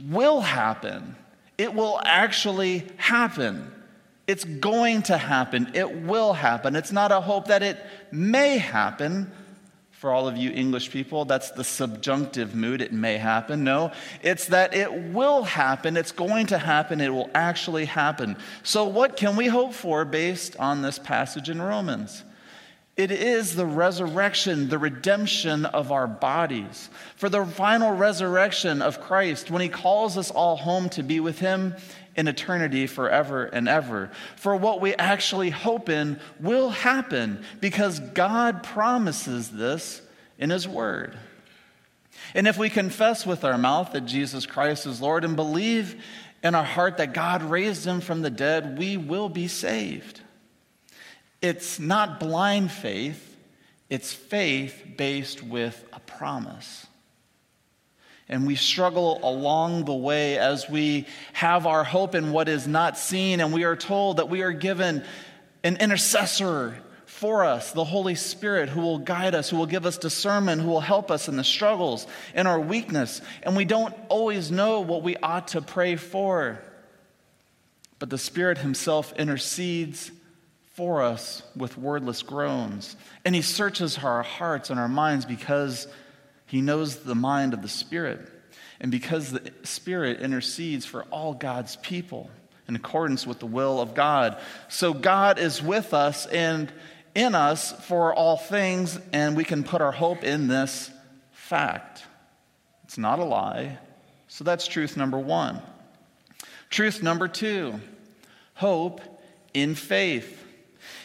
will 0.07 0.41
happen. 0.41 1.15
It 1.57 1.73
will 1.73 1.99
actually 2.03 2.87
happen. 2.97 3.71
It's 4.29 4.43
going 4.43 5.01
to 5.03 5.17
happen. 5.17 5.71
It 5.73 6.03
will 6.03 6.33
happen. 6.33 6.75
It's 6.75 6.91
not 6.91 7.11
a 7.11 7.19
hope 7.19 7.47
that 7.47 7.63
it 7.63 7.83
may 8.11 8.59
happen. 8.59 9.31
For 9.89 10.11
all 10.11 10.27
of 10.27 10.37
you 10.37 10.51
English 10.51 10.91
people, 10.91 11.25
that's 11.25 11.49
the 11.49 11.63
subjunctive 11.63 12.53
mood. 12.53 12.79
It 12.79 12.93
may 12.93 13.17
happen. 13.17 13.63
No, 13.63 13.91
it's 14.21 14.45
that 14.45 14.75
it 14.75 14.93
will 14.93 15.41
happen. 15.41 15.97
It's 15.97 16.11
going 16.11 16.45
to 16.45 16.59
happen. 16.59 17.01
It 17.01 17.11
will 17.11 17.31
actually 17.33 17.85
happen. 17.85 18.37
So, 18.61 18.83
what 18.83 19.17
can 19.17 19.35
we 19.35 19.47
hope 19.47 19.73
for 19.73 20.05
based 20.05 20.55
on 20.57 20.83
this 20.83 20.99
passage 20.99 21.49
in 21.49 21.59
Romans? 21.59 22.23
It 22.99 23.11
is 23.11 23.55
the 23.55 23.65
resurrection, 23.65 24.67
the 24.67 24.77
redemption 24.77 25.63
of 25.63 25.89
our 25.89 26.05
bodies. 26.05 26.89
For 27.15 27.29
the 27.29 27.45
final 27.45 27.95
resurrection 27.95 28.81
of 28.81 28.99
Christ, 28.99 29.49
when 29.49 29.61
he 29.61 29.69
calls 29.69 30.17
us 30.17 30.29
all 30.31 30.57
home 30.57 30.89
to 30.89 31.01
be 31.01 31.21
with 31.21 31.39
him 31.39 31.75
in 32.19 32.27
eternity 32.27 32.85
forever 32.85 33.45
and 33.45 33.69
ever. 33.69 34.11
For 34.35 34.53
what 34.53 34.81
we 34.81 34.93
actually 34.95 35.51
hope 35.51 35.87
in 35.87 36.19
will 36.41 36.69
happen 36.69 37.45
because 37.61 37.99
God 37.99 38.61
promises 38.61 39.49
this 39.49 40.01
in 40.37 40.49
his 40.49 40.67
word. 40.67 41.17
And 42.35 42.45
if 42.45 42.57
we 42.57 42.69
confess 42.69 43.25
with 43.25 43.45
our 43.45 43.57
mouth 43.57 43.93
that 43.93 44.01
Jesus 44.01 44.45
Christ 44.45 44.85
is 44.85 44.99
Lord 44.99 45.23
and 45.23 45.37
believe 45.37 46.03
in 46.43 46.55
our 46.55 46.63
heart 46.65 46.97
that 46.97 47.13
God 47.13 47.41
raised 47.41 47.87
him 47.87 48.01
from 48.01 48.21
the 48.21 48.29
dead, 48.29 48.77
we 48.77 48.97
will 48.97 49.29
be 49.29 49.47
saved. 49.47 50.19
It's 51.41 51.79
not 51.79 52.19
blind 52.19 52.69
faith, 52.69 53.37
it's 53.89 54.11
faith 54.11 54.83
based 54.97 55.41
with 55.41 55.81
a 55.93 56.01
promise. 56.01 56.85
And 58.29 58.45
we 58.45 58.55
struggle 58.55 59.19
along 59.23 59.85
the 59.85 59.93
way 59.93 60.37
as 60.37 60.69
we 60.69 61.07
have 61.33 61.65
our 61.65 61.83
hope 61.83 62.13
in 62.13 62.31
what 62.31 62.47
is 62.47 62.67
not 62.67 62.97
seen, 62.97 63.39
and 63.39 63.51
we 63.51 63.63
are 63.63 63.75
told 63.75 64.17
that 64.17 64.29
we 64.29 64.43
are 64.43 64.51
given 64.51 65.03
an 65.63 65.77
intercessor 65.77 66.77
for 67.05 67.43
us, 67.43 67.71
the 67.71 67.83
Holy 67.83 68.15
Spirit, 68.15 68.69
who 68.69 68.81
will 68.81 68.99
guide 68.99 69.33
us, 69.33 69.49
who 69.49 69.57
will 69.57 69.65
give 69.65 69.85
us 69.85 69.97
discernment, 69.97 70.61
who 70.61 70.69
will 70.69 70.79
help 70.79 71.09
us 71.09 71.27
in 71.27 71.35
the 71.35 71.43
struggles, 71.43 72.05
in 72.35 72.45
our 72.45 72.59
weakness. 72.59 73.19
And 73.43 73.57
we 73.57 73.65
don't 73.65 73.93
always 74.09 74.51
know 74.51 74.81
what 74.81 75.01
we 75.01 75.17
ought 75.17 75.49
to 75.49 75.61
pray 75.61 75.95
for. 75.95 76.61
But 77.97 78.09
the 78.09 78.17
Spirit 78.17 78.59
Himself 78.59 79.11
intercedes 79.17 80.11
for 80.75 81.01
us 81.01 81.41
with 81.57 81.77
wordless 81.77 82.21
groans. 82.21 82.95
And 83.25 83.33
He 83.35 83.41
searches 83.41 83.97
our 83.97 84.23
hearts 84.23 84.69
and 84.69 84.79
our 84.79 84.87
minds 84.87 85.25
because 85.25 85.87
He 86.49 86.61
knows 86.61 86.97
the 86.97 87.15
mind 87.15 87.53
of 87.53 87.61
the 87.61 87.69
Spirit. 87.69 88.19
And 88.81 88.91
because 88.91 89.31
the 89.31 89.51
Spirit 89.63 90.19
intercedes 90.21 90.85
for 90.85 91.03
all 91.03 91.33
God's 91.33 91.75
people 91.77 92.29
in 92.67 92.75
accordance 92.75 93.27
with 93.27 93.39
the 93.39 93.45
will 93.45 93.79
of 93.79 93.93
God. 93.93 94.37
So 94.67 94.93
God 94.93 95.39
is 95.39 95.61
with 95.61 95.93
us 95.93 96.25
and 96.25 96.71
in 97.15 97.35
us 97.35 97.71
for 97.85 98.13
all 98.13 98.37
things, 98.37 98.99
and 99.11 99.35
we 99.35 99.43
can 99.43 99.63
put 99.63 99.81
our 99.81 99.91
hope 99.91 100.23
in 100.23 100.47
this 100.47 100.89
fact. 101.31 102.03
It's 102.85 102.97
not 102.97 103.19
a 103.19 103.25
lie. 103.25 103.77
So 104.27 104.43
that's 104.43 104.67
truth 104.67 104.97
number 104.97 105.19
one. 105.19 105.61
Truth 106.69 107.03
number 107.03 107.27
two 107.27 107.79
hope 108.53 109.01
in 109.53 109.75
faith. 109.75 110.45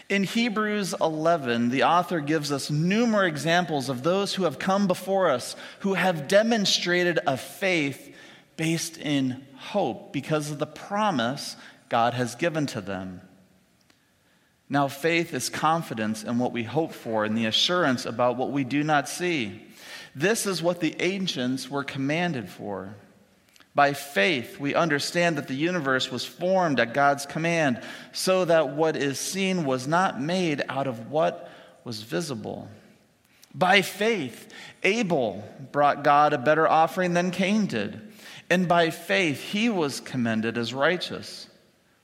In 0.09 0.25
Hebrews 0.25 0.95
11, 1.01 1.71
the 1.71 1.85
author 1.85 2.21
gives 2.21 2.53
us 2.53 2.71
numerous 2.71 3.29
examples 3.29 3.89
of 3.89 4.03
those 4.03 4.35
who 4.35 4.45
have 4.45 4.59
come 4.59 4.87
before 4.87 5.31
us 5.31 5.57
who 5.81 5.95
have 5.95 6.29
demonstrated 6.29 7.19
a 7.27 7.37
faith 7.37 8.15
based 8.57 8.99
in 8.99 9.45
hope 9.57 10.13
because 10.13 10.51
of 10.51 10.59
the 10.59 10.67
promise 10.67 11.57
God 11.89 12.15
has 12.15 12.35
given 12.35 12.67
to 12.67 12.81
them. 12.81 13.23
Now, 14.69 14.89
faith 14.89 15.33
is 15.33 15.49
confidence 15.49 16.23
in 16.23 16.39
what 16.39 16.53
we 16.53 16.65
hope 16.65 16.93
for 16.93 17.25
and 17.25 17.37
the 17.37 17.47
assurance 17.47 18.07
about 18.07 18.37
what 18.37 18.51
we 18.51 18.65
do 18.65 18.83
not 18.83 19.09
see. 19.09 19.63
This 20.15 20.47
is 20.47 20.63
what 20.63 20.81
the 20.81 21.01
ancients 21.01 21.71
were 21.71 21.85
commanded 21.85 22.49
for. 22.49 22.95
By 23.75 23.93
faith, 23.93 24.61
we 24.61 24.75
understand 24.75 25.37
that 25.37 25.49
the 25.49 25.55
universe 25.55 26.11
was 26.11 26.25
formed 26.25 26.79
at 26.79 26.95
God's 26.95 27.27
command, 27.27 27.83
so 28.13 28.45
that 28.45 28.71
what 28.71 28.97
is 28.97 29.19
seen 29.19 29.65
was 29.65 29.89
not 29.89 30.21
made 30.21 30.63
out 30.69 30.87
of 30.87 31.11
what 31.11 31.51
was 31.83 32.03
visible. 32.03 32.69
By 33.53 33.83
faith, 33.83 34.53
Abel 34.83 35.45
brought 35.73 36.05
God 36.05 36.33
a 36.33 36.39
better 36.39 36.69
offering 36.69 37.15
than 37.15 37.31
Cain 37.31 37.67
did. 37.67 38.01
And 38.51 38.69
by 38.69 38.91
faith, 38.91 39.41
he 39.41 39.69
was 39.69 40.01
commended 40.01 40.59
as 40.59 40.75
righteous 40.75 41.49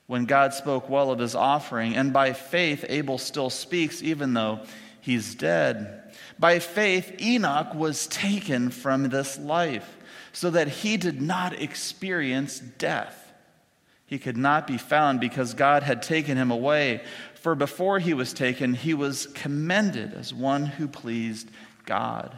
when 0.07 0.25
God 0.25 0.53
spoke 0.53 0.89
well 0.89 1.11
of 1.11 1.19
his 1.19 1.35
offering. 1.35 1.95
And 1.95 2.11
by 2.11 2.33
faith, 2.33 2.85
Abel 2.89 3.17
still 3.17 3.49
speaks, 3.49 4.01
even 4.01 4.33
though 4.33 4.61
he's 4.99 5.35
dead. 5.35 6.13
By 6.39 6.59
faith, 6.59 7.21
Enoch 7.21 7.73
was 7.75 8.07
taken 8.07 8.71
from 8.71 9.09
this 9.09 9.37
life 9.37 9.97
so 10.33 10.49
that 10.49 10.67
he 10.67 10.97
did 10.97 11.21
not 11.21 11.59
experience 11.61 12.59
death. 12.59 13.33
He 14.05 14.19
could 14.19 14.37
not 14.37 14.67
be 14.67 14.77
found 14.77 15.19
because 15.19 15.53
God 15.53 15.83
had 15.83 16.03
taken 16.03 16.37
him 16.37 16.51
away. 16.51 17.01
For 17.35 17.55
before 17.55 17.99
he 17.99 18.13
was 18.13 18.33
taken, 18.33 18.73
he 18.73 18.93
was 18.93 19.27
commended 19.27 20.13
as 20.13 20.33
one 20.33 20.65
who 20.65 20.87
pleased 20.87 21.49
God. 21.85 22.35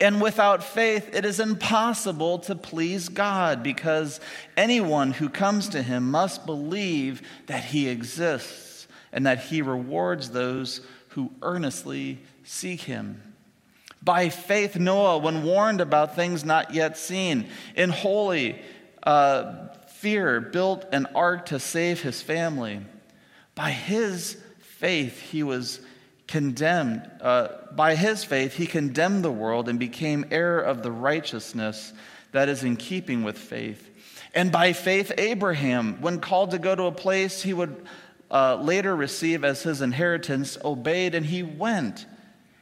And 0.00 0.20
without 0.20 0.64
faith, 0.64 1.14
it 1.14 1.24
is 1.24 1.40
impossible 1.40 2.38
to 2.40 2.54
please 2.54 3.08
God 3.08 3.62
because 3.62 4.20
anyone 4.56 5.12
who 5.12 5.28
comes 5.28 5.68
to 5.70 5.82
him 5.82 6.10
must 6.10 6.46
believe 6.46 7.22
that 7.46 7.64
he 7.64 7.88
exists 7.88 8.88
and 9.12 9.26
that 9.26 9.40
he 9.40 9.62
rewards 9.62 10.30
those 10.30 10.80
who 11.08 11.32
earnestly 11.42 12.20
seek 12.44 12.82
him. 12.82 13.29
By 14.02 14.30
faith, 14.30 14.76
Noah, 14.76 15.18
when 15.18 15.42
warned 15.42 15.80
about 15.80 16.16
things 16.16 16.44
not 16.44 16.72
yet 16.72 16.96
seen, 16.96 17.48
in 17.76 17.90
holy 17.90 18.60
uh, 19.02 19.68
fear, 19.88 20.40
built 20.40 20.86
an 20.92 21.06
ark 21.14 21.46
to 21.46 21.58
save 21.58 22.00
his 22.00 22.22
family. 22.22 22.80
By 23.54 23.70
his 23.70 24.38
faith, 24.60 25.20
he 25.20 25.42
was 25.42 25.80
condemned. 26.26 27.10
Uh, 27.20 27.48
by 27.72 27.94
his 27.94 28.24
faith, 28.24 28.54
he 28.54 28.66
condemned 28.66 29.22
the 29.24 29.32
world 29.32 29.68
and 29.68 29.78
became 29.78 30.24
heir 30.30 30.58
of 30.58 30.82
the 30.82 30.92
righteousness 30.92 31.92
that 32.32 32.48
is 32.48 32.64
in 32.64 32.76
keeping 32.76 33.22
with 33.22 33.36
faith. 33.36 33.86
And 34.34 34.50
by 34.50 34.72
faith, 34.72 35.12
Abraham, 35.18 36.00
when 36.00 36.20
called 36.20 36.52
to 36.52 36.58
go 36.58 36.74
to 36.74 36.84
a 36.84 36.92
place 36.92 37.42
he 37.42 37.52
would 37.52 37.84
uh, 38.30 38.56
later 38.56 38.94
receive 38.94 39.44
as 39.44 39.64
his 39.64 39.82
inheritance, 39.82 40.56
obeyed 40.64 41.14
and 41.14 41.26
he 41.26 41.42
went 41.42 42.06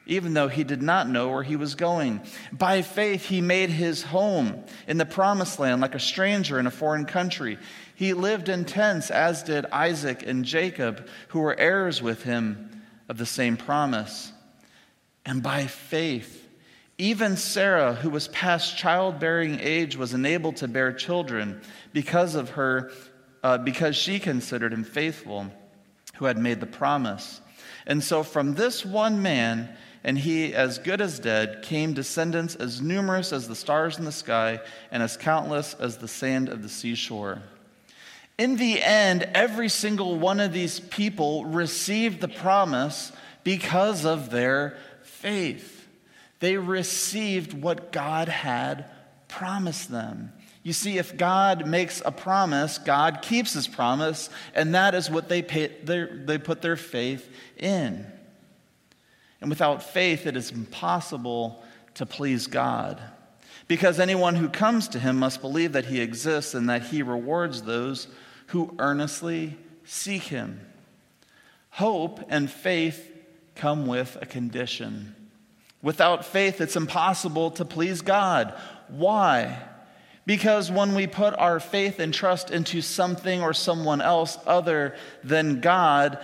even 0.08 0.32
though 0.34 0.48
he 0.48 0.64
did 0.64 0.82
not 0.82 1.08
know 1.08 1.28
where 1.28 1.42
he 1.42 1.54
was 1.54 1.74
going. 1.74 2.20
By 2.50 2.82
faith, 2.82 3.26
he 3.26 3.40
made 3.40 3.70
his 3.70 4.02
home 4.02 4.64
in 4.88 4.96
the 4.96 5.06
promised 5.06 5.58
land 5.60 5.80
like 5.80 5.94
a 5.94 6.00
stranger 6.00 6.58
in 6.58 6.66
a 6.66 6.70
foreign 6.70 7.04
country. 7.04 7.58
He 7.94 8.14
lived 8.14 8.48
in 8.48 8.64
tents, 8.64 9.10
as 9.10 9.42
did 9.42 9.66
Isaac 9.66 10.24
and 10.26 10.44
Jacob, 10.44 11.08
who 11.28 11.40
were 11.40 11.58
heirs 11.58 12.02
with 12.02 12.22
him 12.22 12.82
of 13.08 13.18
the 13.18 13.26
same 13.26 13.56
promise. 13.56 14.32
And 15.26 15.42
by 15.42 15.66
faith, 15.66 16.48
even 16.96 17.36
Sarah, 17.36 17.94
who 17.94 18.08
was 18.08 18.28
past 18.28 18.78
childbearing 18.78 19.60
age, 19.60 19.96
was 19.96 20.14
enabled 20.14 20.56
to 20.56 20.68
bear 20.68 20.92
children 20.92 21.60
because 21.92 22.34
of 22.34 22.50
her, 22.50 22.90
uh, 23.42 23.58
because 23.58 23.94
she 23.94 24.18
considered 24.18 24.72
him 24.72 24.84
faithful, 24.84 25.48
who 26.14 26.24
had 26.24 26.38
made 26.38 26.60
the 26.60 26.66
promise. 26.66 27.42
And 27.86 28.02
so, 28.02 28.22
from 28.22 28.54
this 28.54 28.84
one 28.84 29.22
man, 29.22 29.76
and 30.04 30.18
he, 30.18 30.54
as 30.54 30.78
good 30.78 31.00
as 31.00 31.18
dead, 31.18 31.62
came 31.62 31.92
descendants 31.92 32.54
as 32.54 32.80
numerous 32.80 33.32
as 33.32 33.48
the 33.48 33.54
stars 33.54 33.98
in 33.98 34.04
the 34.04 34.12
sky 34.12 34.60
and 34.90 35.02
as 35.02 35.16
countless 35.16 35.74
as 35.74 35.98
the 35.98 36.08
sand 36.08 36.48
of 36.48 36.62
the 36.62 36.68
seashore. 36.68 37.42
In 38.38 38.56
the 38.56 38.80
end, 38.80 39.28
every 39.34 39.68
single 39.68 40.16
one 40.16 40.38
of 40.38 40.52
these 40.52 40.78
people 40.78 41.44
received 41.44 42.20
the 42.20 42.28
promise 42.28 43.10
because 43.42 44.04
of 44.04 44.30
their 44.30 44.76
faith. 45.02 45.88
They 46.40 46.56
received 46.56 47.52
what 47.52 47.90
God 47.90 48.28
had 48.28 48.84
promised 49.26 49.90
them. 49.90 50.32
You 50.62 50.72
see, 50.72 50.98
if 50.98 51.16
God 51.16 51.66
makes 51.66 52.02
a 52.04 52.12
promise, 52.12 52.78
God 52.78 53.22
keeps 53.22 53.54
his 53.54 53.66
promise, 53.66 54.30
and 54.54 54.74
that 54.74 54.94
is 54.94 55.10
what 55.10 55.28
they, 55.28 55.42
pay, 55.42 55.68
they 55.82 56.38
put 56.38 56.62
their 56.62 56.76
faith 56.76 57.28
in. 57.56 58.06
And 59.40 59.50
without 59.50 59.82
faith, 59.82 60.26
it 60.26 60.36
is 60.36 60.50
impossible 60.50 61.62
to 61.94 62.06
please 62.06 62.46
God. 62.46 63.00
Because 63.68 64.00
anyone 64.00 64.34
who 64.34 64.48
comes 64.48 64.88
to 64.88 64.98
him 64.98 65.18
must 65.18 65.40
believe 65.40 65.72
that 65.72 65.86
he 65.86 66.00
exists 66.00 66.54
and 66.54 66.68
that 66.68 66.84
he 66.84 67.02
rewards 67.02 67.62
those 67.62 68.08
who 68.48 68.74
earnestly 68.78 69.56
seek 69.84 70.22
him. 70.22 70.60
Hope 71.70 72.20
and 72.28 72.50
faith 72.50 73.10
come 73.54 73.86
with 73.86 74.16
a 74.20 74.26
condition. 74.26 75.14
Without 75.82 76.24
faith, 76.24 76.60
it's 76.60 76.76
impossible 76.76 77.50
to 77.52 77.64
please 77.64 78.00
God. 78.00 78.58
Why? 78.88 79.58
Because 80.26 80.70
when 80.70 80.94
we 80.94 81.06
put 81.06 81.38
our 81.38 81.60
faith 81.60 82.00
and 82.00 82.12
trust 82.12 82.50
into 82.50 82.82
something 82.82 83.42
or 83.42 83.54
someone 83.54 84.00
else 84.00 84.38
other 84.46 84.94
than 85.22 85.60
God, 85.60 86.18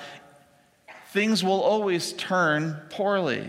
things 1.14 1.44
will 1.44 1.60
always 1.60 2.12
turn 2.14 2.76
poorly. 2.90 3.48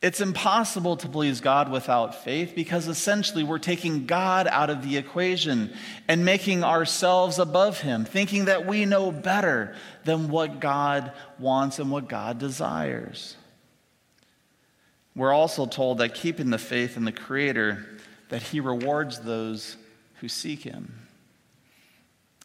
It's 0.00 0.22
impossible 0.22 0.96
to 0.96 1.08
please 1.08 1.42
God 1.42 1.70
without 1.70 2.24
faith 2.24 2.54
because 2.56 2.88
essentially 2.88 3.44
we're 3.44 3.58
taking 3.58 4.06
God 4.06 4.48
out 4.48 4.70
of 4.70 4.82
the 4.82 4.96
equation 4.96 5.70
and 6.08 6.24
making 6.24 6.64
ourselves 6.64 7.38
above 7.38 7.80
Him, 7.80 8.06
thinking 8.06 8.46
that 8.46 8.64
we 8.66 8.86
know 8.86 9.12
better 9.12 9.76
than 10.04 10.30
what 10.30 10.60
God 10.60 11.12
wants 11.38 11.78
and 11.78 11.90
what 11.90 12.08
God 12.08 12.38
desires. 12.38 13.36
We're 15.14 15.34
also 15.34 15.66
told 15.66 15.98
that 15.98 16.14
keeping 16.14 16.48
the 16.48 16.56
faith 16.56 16.96
in 16.96 17.04
the 17.04 17.12
Creator, 17.12 17.86
that 18.30 18.42
He 18.42 18.60
rewards 18.60 19.20
those 19.20 19.76
who 20.20 20.28
seek 20.28 20.62
Him. 20.62 21.01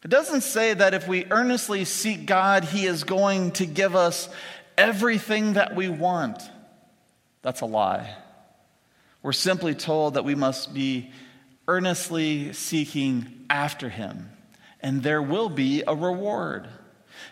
It 0.08 0.12
doesn't 0.12 0.44
say 0.44 0.74
that 0.74 0.94
if 0.94 1.06
we 1.06 1.26
earnestly 1.30 1.84
seek 1.84 2.26
God, 2.26 2.64
He 2.64 2.86
is 2.86 3.04
going 3.04 3.52
to 3.52 3.66
give 3.66 3.94
us 3.94 4.30
everything 4.78 5.56
that 5.56 5.76
we 5.76 5.90
want. 5.90 6.42
That's 7.42 7.60
a 7.60 7.66
lie. 7.66 8.16
We're 9.22 9.34
simply 9.34 9.76
told 9.76 10.14
that 10.14 10.24
we 10.24 10.34
must 10.34 10.74
be 10.74 11.12
earnestly 11.68 12.54
seeking 12.54 13.48
after 13.50 13.90
Him, 13.90 14.30
and 14.80 15.04
there 15.04 15.22
will 15.22 15.50
be 15.50 15.84
a 15.86 15.94
reward. 15.94 16.70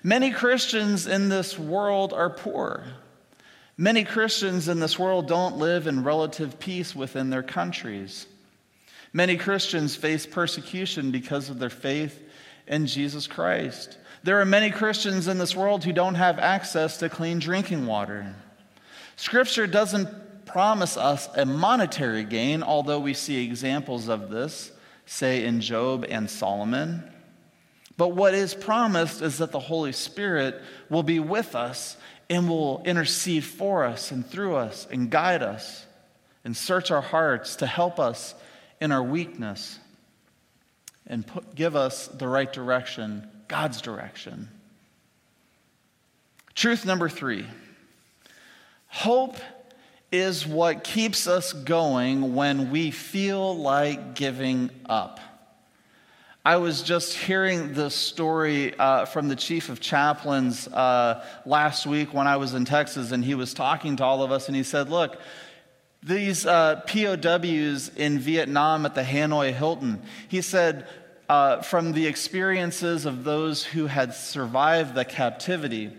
Many 0.03 0.31
Christians 0.31 1.07
in 1.07 1.29
this 1.29 1.57
world 1.57 2.11
are 2.11 2.29
poor. 2.29 2.83
Many 3.77 4.03
Christians 4.03 4.67
in 4.67 4.81
this 4.81 4.99
world 4.99 5.29
don't 5.29 5.55
live 5.55 5.87
in 5.87 6.03
relative 6.03 6.59
peace 6.59 6.93
within 6.93 7.29
their 7.29 7.41
countries. 7.41 8.27
Many 9.13 9.37
Christians 9.37 9.95
face 9.95 10.25
persecution 10.25 11.11
because 11.11 11.49
of 11.49 11.57
their 11.57 11.69
faith 11.69 12.23
in 12.67 12.87
Jesus 12.87 13.27
Christ. 13.27 13.97
There 14.23 14.39
are 14.41 14.45
many 14.45 14.71
Christians 14.71 15.27
in 15.27 15.37
this 15.37 15.55
world 15.55 15.83
who 15.83 15.93
don't 15.93 16.15
have 16.15 16.39
access 16.39 16.97
to 16.97 17.09
clean 17.09 17.39
drinking 17.39 17.85
water. 17.85 18.35
Scripture 19.15 19.67
doesn't 19.67 20.45
promise 20.45 20.97
us 20.97 21.29
a 21.35 21.45
monetary 21.45 22.23
gain, 22.23 22.63
although 22.63 22.99
we 22.99 23.13
see 23.13 23.43
examples 23.43 24.07
of 24.07 24.29
this, 24.29 24.71
say 25.05 25.45
in 25.45 25.61
Job 25.61 26.05
and 26.09 26.29
Solomon. 26.29 27.03
But 27.97 28.09
what 28.09 28.33
is 28.33 28.53
promised 28.53 29.21
is 29.21 29.37
that 29.37 29.51
the 29.51 29.59
Holy 29.59 29.91
Spirit 29.91 30.61
will 30.89 31.03
be 31.03 31.19
with 31.19 31.55
us 31.55 31.95
and 32.29 32.49
will 32.49 32.81
intercede 32.83 33.43
for 33.43 33.85
us 33.85 34.11
and 34.11 34.25
through 34.25 34.55
us 34.55 34.87
and 34.91 35.09
guide 35.09 35.43
us 35.43 35.85
and 36.43 36.57
search 36.57 36.91
our 36.91 37.01
hearts 37.01 37.57
to 37.57 37.67
help 37.67 37.99
us 37.99 38.33
in 38.81 38.91
our 38.91 39.03
weakness 39.03 39.79
and 41.07 41.25
put, 41.25 41.55
give 41.55 41.75
us 41.75 42.07
the 42.07 42.27
right 42.27 42.51
direction, 42.51 43.27
God's 43.47 43.81
direction. 43.81 44.49
Truth 46.55 46.85
number 46.85 47.09
three 47.09 47.45
hope 48.87 49.35
is 50.11 50.47
what 50.47 50.83
keeps 50.85 51.27
us 51.27 51.51
going 51.51 52.33
when 52.33 52.71
we 52.71 52.91
feel 52.91 53.57
like 53.57 54.15
giving 54.15 54.69
up. 54.85 55.19
I 56.45 56.57
was 56.57 56.83
just 56.83 57.15
hearing 57.15 57.73
this 57.73 57.95
story 57.95 58.77
uh, 58.77 59.05
from 59.05 59.27
the 59.27 59.35
chief 59.35 59.69
of 59.69 59.79
chaplains 59.79 60.67
uh, 60.67 61.25
last 61.45 61.87
week 61.87 62.13
when 62.13 62.27
I 62.27 62.37
was 62.37 62.53
in 62.53 62.65
Texas, 62.65 63.11
and 63.11 63.25
he 63.25 63.33
was 63.33 63.53
talking 63.53 63.95
to 63.97 64.03
all 64.03 64.21
of 64.21 64.31
us, 64.31 64.47
and 64.47 64.55
he 64.55 64.61
said, 64.61 64.89
Look, 64.89 65.19
these 66.05 66.45
uh, 66.45 66.81
POWs 66.85 67.89
in 67.95 68.19
Vietnam 68.19 68.85
at 68.85 68.93
the 68.93 69.01
Hanoi 69.01 69.51
Hilton, 69.51 70.03
he 70.27 70.41
said, 70.41 70.87
uh, 71.27 71.63
from 71.63 71.93
the 71.93 72.05
experiences 72.05 73.07
of 73.07 73.23
those 73.23 73.63
who 73.63 73.87
had 73.87 74.13
survived 74.13 74.93
the 74.93 75.03
captivity, 75.03 75.91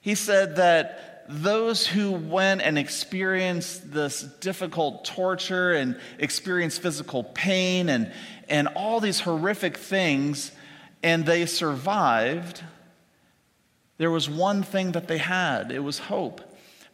he 0.00 0.16
said 0.16 0.56
that 0.56 1.24
those 1.28 1.86
who 1.86 2.10
went 2.10 2.62
and 2.62 2.76
experienced 2.76 3.92
this 3.92 4.22
difficult 4.22 5.04
torture 5.04 5.72
and 5.72 6.00
experienced 6.18 6.82
physical 6.82 7.22
pain 7.22 7.88
and, 7.88 8.12
and 8.48 8.66
all 8.68 8.98
these 8.98 9.20
horrific 9.20 9.76
things, 9.76 10.50
and 11.04 11.24
they 11.24 11.46
survived, 11.46 12.64
there 13.98 14.10
was 14.10 14.28
one 14.28 14.64
thing 14.64 14.92
that 14.92 15.06
they 15.06 15.18
had 15.18 15.70
it 15.70 15.80
was 15.80 16.00
hope. 16.00 16.40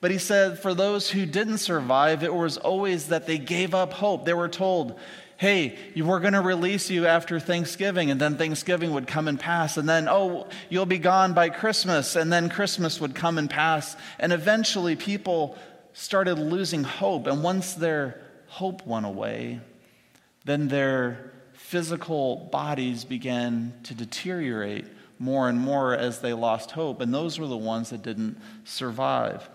But 0.05 0.11
he 0.11 0.19
said, 0.19 0.59
for 0.59 0.75
those 0.75 1.09
who 1.09 1.25
didn't 1.25 1.57
survive, 1.57 2.23
it 2.23 2.35
was 2.35 2.59
always 2.59 3.09
that 3.09 3.27
they 3.27 3.39
gave 3.39 3.75
up 3.75 3.95
hope. 3.95 4.27
They 4.27 4.35
were 4.35 4.51
told, 4.51 4.99
hey, 5.39 5.79
we're 5.97 6.21
going 6.21 6.35
to 6.35 6.43
release 6.43 6.91
you 6.91 7.07
after 7.07 7.41
Thanksgiving. 7.41 8.11
And 8.11 8.21
then 8.21 8.37
Thanksgiving 8.37 8.93
would 8.93 9.07
come 9.07 9.29
and 9.29 9.41
pass. 9.41 9.79
And 9.79 9.89
then, 9.89 10.07
oh, 10.07 10.47
you'll 10.69 10.85
be 10.85 10.99
gone 10.99 11.33
by 11.33 11.49
Christmas. 11.49 12.17
And 12.17 12.31
then 12.31 12.51
Christmas 12.51 13.01
would 13.01 13.15
come 13.15 13.39
and 13.39 13.49
pass. 13.49 13.97
And 14.19 14.31
eventually, 14.31 14.95
people 14.95 15.57
started 15.95 16.39
losing 16.39 16.85
hope. 16.85 17.27
And 17.27 17.43
once 17.43 17.73
their 17.73 18.21
hope 18.47 18.87
went 18.87 19.07
away, 19.07 19.63
then 20.45 20.69
their 20.69 21.33
physical 21.55 22.51
bodies 22.53 23.07
began 23.07 23.73
to 23.85 23.95
deteriorate 23.95 24.85
more 25.19 25.49
and 25.49 25.59
more 25.59 25.95
as 25.95 26.19
they 26.19 26.35
lost 26.35 26.73
hope. 26.73 27.01
And 27.01 27.15
those 27.15 27.39
were 27.39 27.47
the 27.47 27.57
ones 27.57 27.89
that 27.89 28.03
didn't 28.03 28.39
survive. 28.65 29.49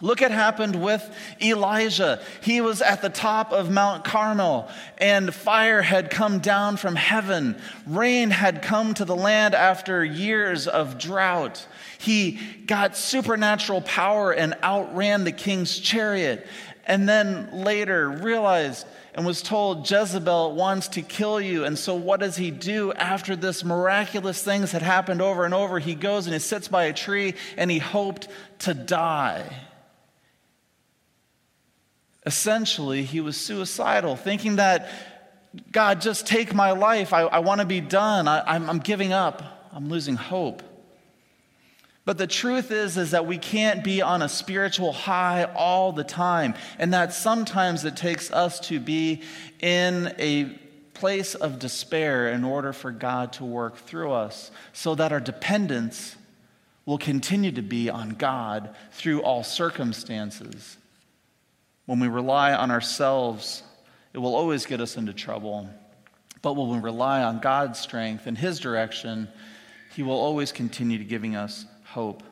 Look 0.00 0.20
what 0.20 0.32
happened 0.32 0.82
with 0.82 1.08
Elijah. 1.40 2.20
He 2.40 2.60
was 2.60 2.82
at 2.82 3.02
the 3.02 3.08
top 3.08 3.52
of 3.52 3.70
Mount 3.70 4.04
Carmel, 4.04 4.68
and 4.98 5.32
fire 5.32 5.80
had 5.80 6.10
come 6.10 6.40
down 6.40 6.76
from 6.76 6.96
heaven. 6.96 7.56
Rain 7.86 8.30
had 8.30 8.62
come 8.62 8.94
to 8.94 9.04
the 9.04 9.14
land 9.14 9.54
after 9.54 10.04
years 10.04 10.66
of 10.66 10.98
drought. 10.98 11.66
He 11.98 12.40
got 12.66 12.96
supernatural 12.96 13.82
power 13.82 14.32
and 14.32 14.56
outran 14.62 15.22
the 15.22 15.30
king's 15.30 15.78
chariot. 15.78 16.46
And 16.84 17.08
then 17.08 17.48
later 17.52 18.10
realized 18.10 18.86
and 19.14 19.24
was 19.24 19.40
told 19.40 19.88
Jezebel 19.88 20.56
wants 20.56 20.88
to 20.88 21.02
kill 21.02 21.40
you. 21.40 21.64
And 21.64 21.78
so, 21.78 21.94
what 21.94 22.18
does 22.18 22.34
he 22.34 22.50
do 22.50 22.92
after 22.94 23.36
this 23.36 23.62
miraculous 23.62 24.42
things 24.42 24.72
had 24.72 24.82
happened 24.82 25.22
over 25.22 25.44
and 25.44 25.54
over? 25.54 25.78
He 25.78 25.94
goes 25.94 26.26
and 26.26 26.32
he 26.32 26.40
sits 26.40 26.66
by 26.66 26.84
a 26.84 26.92
tree 26.92 27.34
and 27.56 27.70
he 27.70 27.78
hoped 27.78 28.26
to 28.60 28.74
die. 28.74 29.44
Essentially, 32.24 33.02
he 33.02 33.20
was 33.20 33.36
suicidal, 33.36 34.16
thinking 34.16 34.56
that, 34.56 34.88
God, 35.72 36.00
just 36.00 36.26
take 36.26 36.54
my 36.54 36.70
life. 36.70 37.12
I, 37.12 37.22
I 37.22 37.40
want 37.40 37.60
to 37.60 37.66
be 37.66 37.80
done. 37.80 38.28
I, 38.28 38.42
I'm, 38.46 38.70
I'm 38.70 38.78
giving 38.78 39.12
up. 39.12 39.42
I'm 39.72 39.88
losing 39.88 40.16
hope. 40.16 40.62
But 42.04 42.18
the 42.18 42.26
truth 42.26 42.70
is, 42.70 42.96
is 42.96 43.12
that 43.12 43.26
we 43.26 43.38
can't 43.38 43.84
be 43.84 44.02
on 44.02 44.22
a 44.22 44.28
spiritual 44.28 44.92
high 44.92 45.44
all 45.44 45.92
the 45.92 46.04
time. 46.04 46.54
And 46.78 46.92
that 46.94 47.12
sometimes 47.12 47.84
it 47.84 47.96
takes 47.96 48.30
us 48.30 48.58
to 48.68 48.80
be 48.80 49.22
in 49.60 50.14
a 50.18 50.58
place 50.94 51.34
of 51.34 51.58
despair 51.58 52.28
in 52.28 52.44
order 52.44 52.72
for 52.72 52.90
God 52.90 53.32
to 53.34 53.44
work 53.44 53.76
through 53.76 54.12
us 54.12 54.50
so 54.72 54.94
that 54.94 55.12
our 55.12 55.20
dependence 55.20 56.16
will 56.86 56.98
continue 56.98 57.52
to 57.52 57.62
be 57.62 57.88
on 57.88 58.10
God 58.10 58.74
through 58.92 59.22
all 59.22 59.44
circumstances. 59.44 60.76
When 61.86 62.00
we 62.00 62.08
rely 62.08 62.52
on 62.52 62.70
ourselves, 62.70 63.62
it 64.12 64.18
will 64.18 64.34
always 64.34 64.66
get 64.66 64.80
us 64.80 64.96
into 64.96 65.12
trouble. 65.12 65.68
But 66.40 66.54
when 66.54 66.70
we 66.70 66.78
rely 66.78 67.22
on 67.22 67.40
God's 67.40 67.78
strength 67.78 68.26
and 68.26 68.36
His 68.36 68.60
direction, 68.60 69.28
He 69.94 70.02
will 70.02 70.18
always 70.18 70.52
continue 70.52 70.98
to 70.98 71.04
giving 71.04 71.36
us 71.36 71.66
hope. 71.84 72.22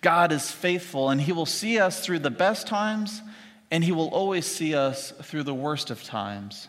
God 0.00 0.32
is 0.32 0.50
faithful, 0.50 1.10
and 1.10 1.20
He 1.20 1.32
will 1.32 1.46
see 1.46 1.78
us 1.78 2.00
through 2.00 2.20
the 2.20 2.30
best 2.30 2.66
times, 2.66 3.22
and 3.70 3.82
He 3.82 3.92
will 3.92 4.08
always 4.08 4.46
see 4.46 4.74
us 4.74 5.12
through 5.22 5.44
the 5.44 5.54
worst 5.54 5.90
of 5.90 6.02
times. 6.02 6.68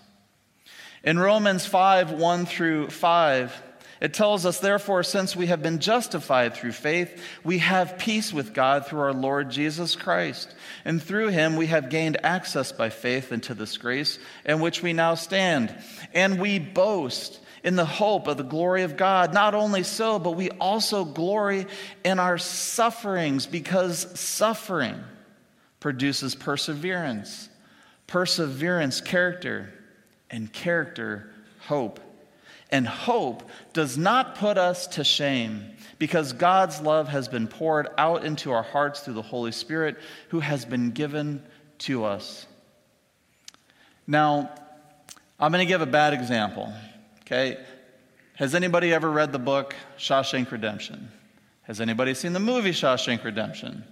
In 1.03 1.19
Romans 1.19 1.65
5 1.65 2.11
1 2.11 2.45
through 2.45 2.89
5, 2.89 3.63
it 4.01 4.13
tells 4.13 4.45
us, 4.45 4.59
therefore, 4.59 5.03
since 5.03 5.35
we 5.35 5.47
have 5.47 5.61
been 5.61 5.79
justified 5.79 6.53
through 6.53 6.73
faith, 6.73 7.21
we 7.43 7.59
have 7.59 7.97
peace 7.97 8.33
with 8.33 8.53
God 8.53 8.85
through 8.85 8.99
our 8.99 9.13
Lord 9.13 9.49
Jesus 9.49 9.95
Christ. 9.95 10.53
And 10.83 11.01
through 11.01 11.29
him 11.29 11.55
we 11.55 11.67
have 11.67 11.89
gained 11.89 12.17
access 12.23 12.71
by 12.71 12.89
faith 12.89 13.31
into 13.31 13.53
this 13.53 13.77
grace 13.77 14.19
in 14.45 14.59
which 14.59 14.83
we 14.83 14.93
now 14.93 15.15
stand. 15.15 15.73
And 16.13 16.39
we 16.39 16.59
boast 16.59 17.39
in 17.63 17.75
the 17.75 17.85
hope 17.85 18.27
of 18.27 18.37
the 18.37 18.43
glory 18.43 18.83
of 18.83 18.97
God. 18.97 19.33
Not 19.33 19.55
only 19.55 19.83
so, 19.83 20.19
but 20.19 20.31
we 20.31 20.49
also 20.51 21.05
glory 21.05 21.65
in 22.03 22.19
our 22.19 22.37
sufferings 22.37 23.47
because 23.47 24.19
suffering 24.19 25.01
produces 25.79 26.35
perseverance, 26.35 27.49
perseverance, 28.07 29.01
character, 29.01 29.73
and 30.29 30.51
character, 30.51 31.31
hope. 31.61 31.99
And 32.71 32.87
hope 32.87 33.49
does 33.73 33.97
not 33.97 34.35
put 34.35 34.57
us 34.57 34.87
to 34.87 35.03
shame 35.03 35.71
because 35.99 36.33
God's 36.33 36.81
love 36.81 37.07
has 37.07 37.27
been 37.27 37.47
poured 37.47 37.87
out 37.97 38.25
into 38.25 38.51
our 38.51 38.63
hearts 38.63 39.01
through 39.01 39.13
the 39.13 39.21
Holy 39.21 39.51
Spirit 39.51 39.97
who 40.29 40.39
has 40.39 40.65
been 40.65 40.91
given 40.91 41.43
to 41.79 42.05
us. 42.05 42.47
Now, 44.07 44.51
I'm 45.39 45.51
going 45.51 45.65
to 45.65 45.71
give 45.71 45.81
a 45.81 45.85
bad 45.85 46.13
example, 46.13 46.71
okay? 47.21 47.57
Has 48.35 48.55
anybody 48.55 48.93
ever 48.93 49.09
read 49.09 49.31
the 49.31 49.39
book 49.39 49.75
Shawshank 49.97 50.51
Redemption? 50.51 51.11
Has 51.63 51.81
anybody 51.81 52.13
seen 52.13 52.33
the 52.33 52.39
movie 52.39 52.71
Shawshank 52.71 53.23
Redemption? 53.23 53.83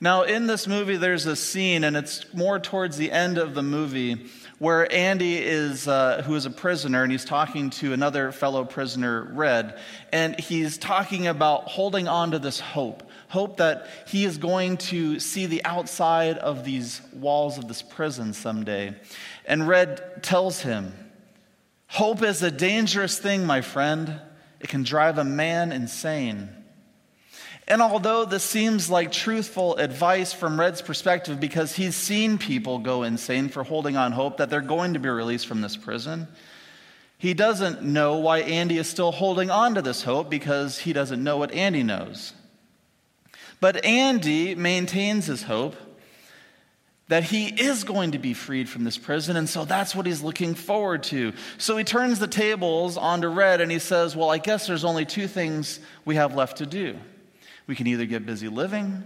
Now, 0.00 0.22
in 0.22 0.46
this 0.46 0.66
movie, 0.66 0.96
there's 0.96 1.26
a 1.26 1.36
scene, 1.36 1.84
and 1.84 1.96
it's 1.96 2.24
more 2.32 2.58
towards 2.58 2.96
the 2.96 3.12
end 3.12 3.36
of 3.36 3.54
the 3.54 3.62
movie, 3.62 4.26
where 4.58 4.90
Andy 4.90 5.36
is, 5.36 5.86
uh, 5.86 6.22
who 6.22 6.34
is 6.34 6.46
a 6.46 6.50
prisoner, 6.50 7.02
and 7.02 7.12
he's 7.12 7.24
talking 7.24 7.68
to 7.70 7.92
another 7.92 8.32
fellow 8.32 8.64
prisoner, 8.64 9.30
Red, 9.32 9.78
and 10.12 10.38
he's 10.40 10.78
talking 10.78 11.26
about 11.26 11.64
holding 11.64 12.08
on 12.08 12.30
to 12.30 12.38
this 12.38 12.60
hope 12.60 13.02
hope 13.30 13.58
that 13.58 13.86
he 14.08 14.24
is 14.24 14.38
going 14.38 14.76
to 14.76 15.20
see 15.20 15.46
the 15.46 15.64
outside 15.64 16.36
of 16.38 16.64
these 16.64 17.00
walls 17.12 17.58
of 17.58 17.68
this 17.68 17.80
prison 17.80 18.32
someday. 18.32 18.92
And 19.46 19.68
Red 19.68 20.22
tells 20.22 20.60
him, 20.60 20.92
Hope 21.86 22.22
is 22.22 22.42
a 22.42 22.50
dangerous 22.50 23.18
thing, 23.18 23.46
my 23.46 23.60
friend. 23.60 24.20
It 24.58 24.68
can 24.68 24.82
drive 24.82 25.16
a 25.16 25.24
man 25.24 25.70
insane. 25.70 26.48
And 27.70 27.80
although 27.80 28.24
this 28.24 28.42
seems 28.42 28.90
like 28.90 29.12
truthful 29.12 29.76
advice 29.76 30.32
from 30.32 30.58
Red's 30.58 30.82
perspective 30.82 31.38
because 31.38 31.72
he's 31.72 31.94
seen 31.94 32.36
people 32.36 32.80
go 32.80 33.04
insane 33.04 33.48
for 33.48 33.62
holding 33.62 33.96
on 33.96 34.10
hope 34.10 34.38
that 34.38 34.50
they're 34.50 34.60
going 34.60 34.94
to 34.94 34.98
be 34.98 35.08
released 35.08 35.46
from 35.46 35.60
this 35.60 35.76
prison, 35.76 36.26
he 37.16 37.32
doesn't 37.32 37.82
know 37.84 38.16
why 38.16 38.40
Andy 38.40 38.76
is 38.76 38.88
still 38.88 39.12
holding 39.12 39.52
on 39.52 39.76
to 39.76 39.82
this 39.82 40.02
hope 40.02 40.28
because 40.28 40.80
he 40.80 40.92
doesn't 40.92 41.22
know 41.22 41.36
what 41.36 41.52
Andy 41.52 41.84
knows. 41.84 42.32
But 43.60 43.84
Andy 43.84 44.56
maintains 44.56 45.26
his 45.26 45.44
hope 45.44 45.76
that 47.06 47.22
he 47.22 47.46
is 47.46 47.84
going 47.84 48.12
to 48.12 48.18
be 48.18 48.34
freed 48.34 48.68
from 48.68 48.82
this 48.82 48.98
prison, 48.98 49.36
and 49.36 49.48
so 49.48 49.64
that's 49.64 49.94
what 49.94 50.06
he's 50.06 50.22
looking 50.22 50.54
forward 50.54 51.04
to. 51.04 51.34
So 51.58 51.76
he 51.76 51.84
turns 51.84 52.18
the 52.18 52.26
tables 52.26 52.96
onto 52.96 53.28
Red 53.28 53.60
and 53.60 53.70
he 53.70 53.78
says, 53.78 54.16
Well, 54.16 54.30
I 54.30 54.38
guess 54.38 54.66
there's 54.66 54.84
only 54.84 55.04
two 55.04 55.28
things 55.28 55.78
we 56.04 56.16
have 56.16 56.34
left 56.34 56.58
to 56.58 56.66
do. 56.66 56.96
We 57.70 57.76
can 57.76 57.86
either 57.86 58.04
get 58.04 58.26
busy 58.26 58.48
living 58.48 59.04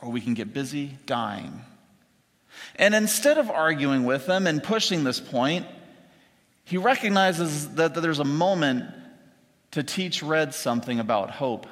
or 0.00 0.10
we 0.10 0.22
can 0.22 0.32
get 0.32 0.54
busy 0.54 0.96
dying. 1.04 1.60
And 2.76 2.94
instead 2.94 3.36
of 3.36 3.50
arguing 3.50 4.06
with 4.06 4.24
them 4.24 4.46
and 4.46 4.62
pushing 4.62 5.04
this 5.04 5.20
point, 5.20 5.66
he 6.64 6.78
recognizes 6.78 7.74
that 7.74 7.92
there's 7.92 8.18
a 8.18 8.24
moment 8.24 8.86
to 9.72 9.82
teach 9.82 10.22
Red 10.22 10.54
something 10.54 10.98
about 10.98 11.30
hope. 11.30 11.66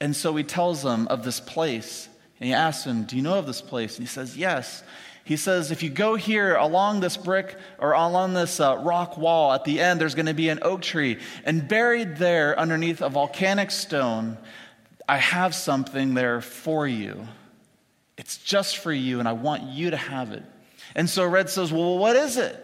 And 0.00 0.14
so 0.14 0.36
he 0.36 0.44
tells 0.44 0.82
them 0.82 1.08
of 1.08 1.24
this 1.24 1.40
place. 1.40 2.10
And 2.38 2.46
he 2.46 2.52
asks 2.52 2.84
him, 2.84 3.04
Do 3.04 3.16
you 3.16 3.22
know 3.22 3.38
of 3.38 3.46
this 3.46 3.62
place? 3.62 3.96
And 3.96 4.06
he 4.06 4.12
says, 4.12 4.36
Yes. 4.36 4.82
He 5.24 5.38
says, 5.38 5.70
If 5.70 5.82
you 5.82 5.88
go 5.88 6.14
here 6.14 6.56
along 6.56 7.00
this 7.00 7.16
brick 7.16 7.56
or 7.78 7.92
along 7.92 8.34
this 8.34 8.60
uh, 8.60 8.76
rock 8.84 9.16
wall, 9.16 9.54
at 9.54 9.64
the 9.64 9.80
end, 9.80 9.98
there's 9.98 10.14
going 10.14 10.26
to 10.26 10.34
be 10.34 10.50
an 10.50 10.58
oak 10.60 10.82
tree. 10.82 11.16
And 11.46 11.66
buried 11.66 12.18
there 12.18 12.58
underneath 12.58 13.00
a 13.00 13.08
volcanic 13.08 13.70
stone, 13.70 14.36
I 15.10 15.16
have 15.16 15.56
something 15.56 16.14
there 16.14 16.40
for 16.40 16.86
you. 16.86 17.26
It's 18.16 18.38
just 18.38 18.76
for 18.76 18.92
you, 18.92 19.18
and 19.18 19.26
I 19.26 19.32
want 19.32 19.64
you 19.64 19.90
to 19.90 19.96
have 19.96 20.30
it. 20.30 20.44
And 20.94 21.10
so 21.10 21.26
Red 21.26 21.50
says, 21.50 21.72
Well, 21.72 21.98
what 21.98 22.14
is 22.14 22.36
it? 22.36 22.56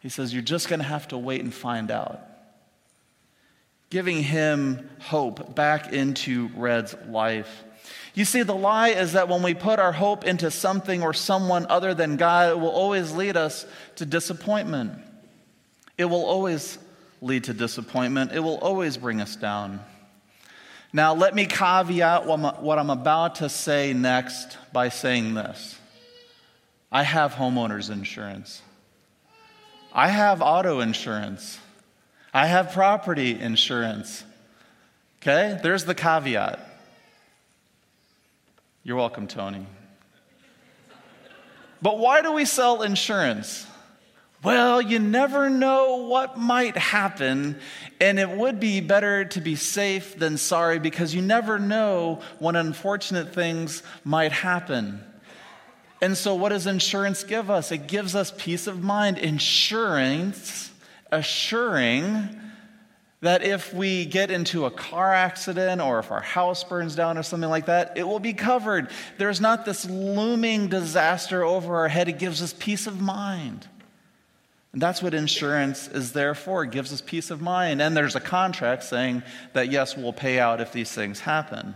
He 0.00 0.08
says, 0.08 0.32
You're 0.32 0.40
just 0.40 0.70
going 0.70 0.78
to 0.78 0.86
have 0.86 1.08
to 1.08 1.18
wait 1.18 1.42
and 1.42 1.52
find 1.52 1.90
out. 1.90 2.22
Giving 3.90 4.22
him 4.22 4.88
hope 4.98 5.54
back 5.54 5.92
into 5.92 6.48
Red's 6.56 6.96
life. 7.06 7.64
You 8.14 8.24
see, 8.24 8.42
the 8.44 8.54
lie 8.54 8.88
is 8.88 9.12
that 9.12 9.28
when 9.28 9.42
we 9.42 9.52
put 9.52 9.78
our 9.78 9.92
hope 9.92 10.24
into 10.24 10.50
something 10.50 11.02
or 11.02 11.12
someone 11.12 11.66
other 11.68 11.92
than 11.92 12.16
God, 12.16 12.52
it 12.52 12.58
will 12.58 12.70
always 12.70 13.12
lead 13.12 13.36
us 13.36 13.66
to 13.96 14.06
disappointment. 14.06 14.92
It 15.98 16.06
will 16.06 16.24
always 16.24 16.78
lead 17.20 17.44
to 17.44 17.52
disappointment. 17.52 18.32
It 18.32 18.40
will 18.40 18.56
always 18.56 18.96
bring 18.96 19.20
us 19.20 19.36
down. 19.36 19.80
Now, 20.92 21.14
let 21.14 21.34
me 21.34 21.44
caveat 21.44 22.26
what 22.26 22.78
I'm 22.78 22.90
about 22.90 23.36
to 23.36 23.48
say 23.48 23.92
next 23.92 24.56
by 24.72 24.88
saying 24.88 25.34
this 25.34 25.78
I 26.90 27.02
have 27.02 27.34
homeowners 27.34 27.90
insurance, 27.90 28.62
I 29.92 30.08
have 30.08 30.40
auto 30.40 30.80
insurance, 30.80 31.58
I 32.32 32.46
have 32.46 32.72
property 32.72 33.38
insurance. 33.38 34.24
Okay? 35.20 35.58
There's 35.62 35.84
the 35.84 35.94
caveat. 35.94 36.60
You're 38.84 38.96
welcome, 38.96 39.26
Tony. 39.26 39.66
But 41.82 41.98
why 41.98 42.22
do 42.22 42.32
we 42.32 42.44
sell 42.44 42.82
insurance? 42.82 43.66
Well, 44.42 44.80
you 44.80 45.00
never 45.00 45.50
know 45.50 46.06
what 46.06 46.38
might 46.38 46.76
happen, 46.76 47.58
and 48.00 48.20
it 48.20 48.30
would 48.30 48.60
be 48.60 48.80
better 48.80 49.24
to 49.24 49.40
be 49.40 49.56
safe 49.56 50.16
than 50.16 50.36
sorry 50.36 50.78
because 50.78 51.12
you 51.12 51.22
never 51.22 51.58
know 51.58 52.20
when 52.38 52.54
unfortunate 52.54 53.34
things 53.34 53.82
might 54.04 54.30
happen. 54.30 55.02
And 56.00 56.16
so, 56.16 56.36
what 56.36 56.50
does 56.50 56.68
insurance 56.68 57.24
give 57.24 57.50
us? 57.50 57.72
It 57.72 57.88
gives 57.88 58.14
us 58.14 58.32
peace 58.36 58.68
of 58.68 58.80
mind. 58.80 59.18
Insurance, 59.18 60.70
assuring 61.10 62.28
that 63.20 63.42
if 63.42 63.74
we 63.74 64.04
get 64.06 64.30
into 64.30 64.66
a 64.66 64.70
car 64.70 65.12
accident 65.12 65.80
or 65.80 65.98
if 65.98 66.12
our 66.12 66.20
house 66.20 66.62
burns 66.62 66.94
down 66.94 67.18
or 67.18 67.24
something 67.24 67.50
like 67.50 67.66
that, 67.66 67.98
it 67.98 68.06
will 68.06 68.20
be 68.20 68.34
covered. 68.34 68.88
There's 69.16 69.40
not 69.40 69.64
this 69.64 69.90
looming 69.90 70.68
disaster 70.68 71.42
over 71.42 71.78
our 71.78 71.88
head. 71.88 72.08
It 72.08 72.20
gives 72.20 72.40
us 72.40 72.54
peace 72.56 72.86
of 72.86 73.00
mind. 73.00 73.66
And 74.72 74.82
that's 74.82 75.02
what 75.02 75.14
insurance 75.14 75.88
is 75.88 76.12
there 76.12 76.34
for. 76.34 76.64
It 76.64 76.72
gives 76.72 76.92
us 76.92 77.00
peace 77.00 77.30
of 77.30 77.40
mind. 77.40 77.80
And 77.80 77.96
there's 77.96 78.16
a 78.16 78.20
contract 78.20 78.84
saying 78.84 79.22
that, 79.54 79.70
yes, 79.70 79.96
we'll 79.96 80.12
pay 80.12 80.38
out 80.38 80.60
if 80.60 80.72
these 80.72 80.92
things 80.92 81.20
happen. 81.20 81.74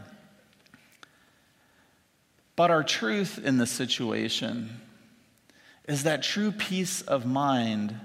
But 2.54 2.70
our 2.70 2.84
truth 2.84 3.40
in 3.42 3.56
this 3.58 3.70
situation 3.70 4.80
is 5.88 6.02
that 6.02 6.22
true 6.22 6.52
peace 6.52 7.02
of 7.02 7.24
mind 7.24 7.98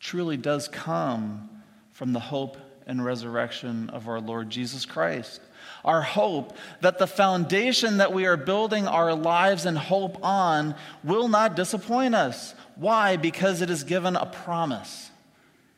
truly 0.00 0.36
does 0.36 0.68
come 0.68 1.48
from 1.90 2.12
the 2.12 2.20
hope 2.20 2.58
and 2.86 3.02
resurrection 3.02 3.88
of 3.90 4.06
our 4.06 4.20
Lord 4.20 4.50
Jesus 4.50 4.84
Christ. 4.84 5.40
Our 5.84 6.02
hope 6.02 6.56
that 6.80 6.98
the 6.98 7.06
foundation 7.06 7.98
that 7.98 8.12
we 8.12 8.26
are 8.26 8.36
building 8.36 8.86
our 8.86 9.14
lives 9.14 9.66
and 9.66 9.76
hope 9.76 10.24
on 10.24 10.74
will 11.02 11.28
not 11.28 11.56
disappoint 11.56 12.14
us. 12.14 12.54
Why? 12.76 13.16
Because 13.16 13.60
it 13.60 13.70
is 13.70 13.84
given 13.84 14.16
a 14.16 14.26
promise. 14.26 15.10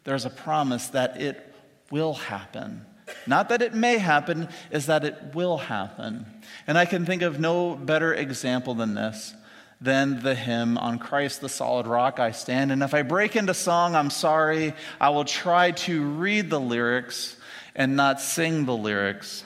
There's 0.05 0.25
a 0.25 0.31
promise 0.31 0.89
that 0.89 1.21
it 1.21 1.53
will 1.91 2.15
happen. 2.15 2.87
Not 3.27 3.49
that 3.49 3.63
it 3.63 3.75
may 3.75 3.99
happen, 3.99 4.49
is 4.71 4.87
that 4.87 5.05
it 5.05 5.17
will 5.35 5.59
happen. 5.59 6.27
And 6.67 6.79
I 6.79 6.85
can 6.85 7.05
think 7.05 7.23
of 7.23 7.41
no 7.41 7.75
better 7.75 8.15
example 8.15 8.75
than 8.75 8.95
this 8.95 9.35
than 9.81 10.23
the 10.23 10.35
hymn 10.35 10.79
on 10.79 10.99
Christ 10.99 11.41
the 11.41 11.49
solid 11.49 11.87
rock 11.87 12.19
I 12.19 12.31
stand. 12.31 12.73
And 12.73 12.83
if 12.83 12.95
I 12.95 13.03
break 13.03 13.37
into 13.37 13.55
song, 13.55 13.95
I'm 13.95 14.11
sorry. 14.11 14.75
I 15.01 15.11
will 15.11 15.25
try 15.25 15.73
to 15.73 16.03
read 16.03 16.51
the 16.51 16.61
lyrics 16.61 17.37
and 17.75 17.97
not 17.97 18.21
sing 18.21 18.65
the 18.65 18.77
lyrics. 18.77 19.45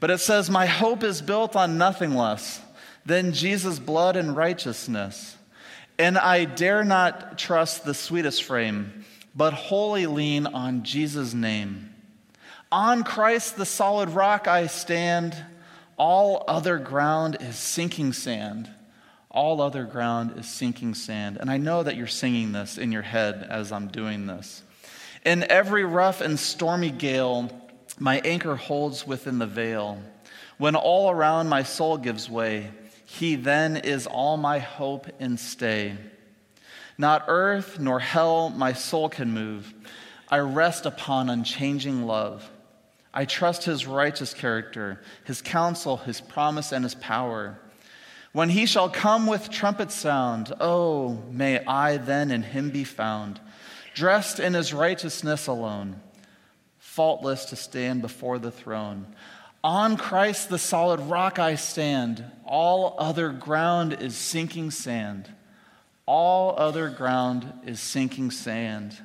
But 0.00 0.10
it 0.10 0.18
says, 0.18 0.50
My 0.50 0.66
hope 0.66 1.02
is 1.02 1.22
built 1.22 1.56
on 1.56 1.78
nothing 1.78 2.14
less 2.14 2.60
than 3.04 3.32
Jesus' 3.32 3.78
blood 3.78 4.16
and 4.16 4.36
righteousness. 4.36 5.36
And 5.98 6.18
I 6.18 6.44
dare 6.44 6.84
not 6.84 7.38
trust 7.38 7.84
the 7.84 7.94
sweetest 7.94 8.42
frame, 8.42 9.04
but 9.34 9.54
wholly 9.54 10.06
lean 10.06 10.46
on 10.46 10.82
Jesus' 10.82 11.32
name. 11.32 11.94
On 12.70 13.04
Christ, 13.04 13.56
the 13.56 13.64
solid 13.64 14.10
rock, 14.10 14.48
I 14.48 14.66
stand. 14.66 15.36
All 15.96 16.44
other 16.46 16.78
ground 16.78 17.38
is 17.40 17.56
sinking 17.56 18.12
sand. 18.12 18.68
All 19.30 19.62
other 19.62 19.84
ground 19.84 20.34
is 20.36 20.46
sinking 20.46 20.94
sand. 20.94 21.38
And 21.40 21.50
I 21.50 21.56
know 21.56 21.82
that 21.82 21.96
you're 21.96 22.06
singing 22.06 22.52
this 22.52 22.76
in 22.76 22.92
your 22.92 23.02
head 23.02 23.46
as 23.48 23.72
I'm 23.72 23.88
doing 23.88 24.26
this. 24.26 24.62
In 25.24 25.44
every 25.44 25.84
rough 25.84 26.20
and 26.20 26.38
stormy 26.38 26.90
gale, 26.90 27.50
my 27.98 28.20
anchor 28.24 28.56
holds 28.56 29.06
within 29.06 29.38
the 29.38 29.46
veil. 29.46 29.98
When 30.58 30.74
all 30.74 31.10
around 31.10 31.48
my 31.48 31.62
soul 31.62 31.98
gives 31.98 32.30
way, 32.30 32.70
he 33.04 33.36
then 33.36 33.76
is 33.76 34.06
all 34.06 34.36
my 34.36 34.58
hope 34.58 35.06
and 35.20 35.38
stay. 35.38 35.96
Not 36.98 37.24
earth 37.28 37.78
nor 37.78 38.00
hell 38.00 38.50
my 38.50 38.72
soul 38.72 39.08
can 39.08 39.32
move. 39.32 39.72
I 40.28 40.38
rest 40.38 40.86
upon 40.86 41.30
unchanging 41.30 42.06
love. 42.06 42.50
I 43.14 43.24
trust 43.24 43.64
his 43.64 43.86
righteous 43.86 44.34
character, 44.34 45.00
his 45.24 45.40
counsel, 45.40 45.98
his 45.98 46.20
promise, 46.20 46.72
and 46.72 46.84
his 46.84 46.94
power. 46.94 47.58
When 48.32 48.50
he 48.50 48.66
shall 48.66 48.90
come 48.90 49.26
with 49.26 49.48
trumpet 49.48 49.90
sound, 49.90 50.52
oh, 50.60 51.22
may 51.30 51.64
I 51.64 51.96
then 51.96 52.30
in 52.30 52.42
him 52.42 52.68
be 52.68 52.84
found, 52.84 53.40
dressed 53.94 54.38
in 54.38 54.52
his 54.52 54.74
righteousness 54.74 55.46
alone, 55.46 56.00
faultless 56.96 57.44
to 57.44 57.56
stand 57.56 58.00
before 58.00 58.38
the 58.38 58.50
throne. 58.50 59.06
On 59.62 59.98
Christ, 59.98 60.48
the 60.48 60.58
solid 60.58 60.98
rock, 61.00 61.38
I 61.38 61.56
stand. 61.56 62.24
All 62.46 62.96
other 62.98 63.28
ground 63.28 63.98
is 64.00 64.16
sinking 64.16 64.70
sand. 64.70 65.30
All 66.06 66.58
other 66.58 66.88
ground 66.88 67.52
is 67.66 67.80
sinking 67.80 68.30
sand. 68.30 68.96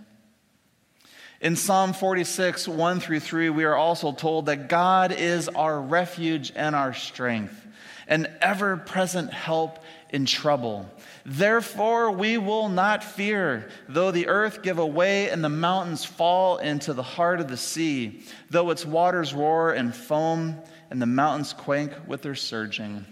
In 1.41 1.57
Psalm 1.57 1.91
46, 1.91 2.65
1 2.65 2.99
through 3.01 3.19
3, 3.19 3.49
we 3.49 3.65
are 3.65 3.75
also 3.75 4.13
told 4.13 4.45
that 4.45 4.69
God 4.69 5.11
is 5.11 5.49
our 5.49 5.81
refuge 5.81 6.53
and 6.55 6.75
our 6.75 6.93
strength, 6.93 7.67
an 8.11 8.27
ever 8.41 8.75
present 8.75 9.33
help 9.33 9.79
in 10.09 10.25
trouble. 10.25 10.85
Therefore, 11.25 12.11
we 12.11 12.37
will 12.37 12.67
not 12.67 13.05
fear, 13.05 13.69
though 13.87 14.11
the 14.11 14.27
earth 14.27 14.61
give 14.61 14.79
away 14.79 15.29
and 15.29 15.41
the 15.41 15.49
mountains 15.49 16.03
fall 16.03 16.57
into 16.57 16.93
the 16.93 17.01
heart 17.01 17.39
of 17.39 17.47
the 17.47 17.55
sea, 17.55 18.21
though 18.49 18.69
its 18.69 18.85
waters 18.85 19.33
roar 19.33 19.71
and 19.71 19.95
foam 19.95 20.61
and 20.89 21.01
the 21.01 21.05
mountains 21.05 21.53
quake 21.53 21.91
with 22.05 22.21
their 22.21 22.35
surging. 22.35 23.05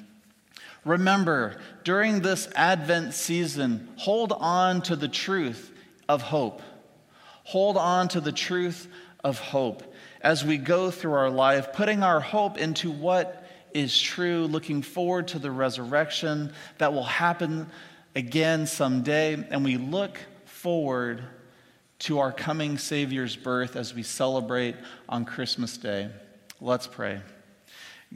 Remember, 0.84 1.62
during 1.86 2.20
this 2.20 2.50
Advent 2.54 3.14
season, 3.14 3.88
hold 3.96 4.34
on 4.34 4.82
to 4.82 4.98
the 4.98 5.08
truth 5.08 5.72
of 6.10 6.22
hope. 6.22 6.62
Hold 7.46 7.78
on 7.78 8.10
to 8.10 8.20
the 8.20 8.34
truth 8.34 8.90
of 9.24 9.40
hope 9.40 9.96
as 10.20 10.44
we 10.44 10.58
go 10.58 10.92
through 10.92 11.14
our 11.14 11.30
life, 11.30 11.72
putting 11.72 12.04
our 12.04 12.20
hope 12.20 12.58
into 12.58 12.92
what 12.92 13.38
is 13.73 13.99
true, 13.99 14.45
looking 14.47 14.82
forward 14.82 15.27
to 15.29 15.39
the 15.39 15.51
resurrection 15.51 16.53
that 16.77 16.93
will 16.93 17.03
happen 17.03 17.67
again 18.15 18.65
someday, 18.65 19.34
and 19.49 19.63
we 19.63 19.77
look 19.77 20.17
forward 20.45 21.23
to 21.99 22.19
our 22.19 22.32
coming 22.32 22.77
Savior's 22.77 23.36
birth 23.36 23.75
as 23.75 23.93
we 23.93 24.03
celebrate 24.03 24.75
on 25.08 25.25
Christmas 25.25 25.77
Day. 25.77 26.10
Let's 26.62 26.88
pray. 26.88 27.21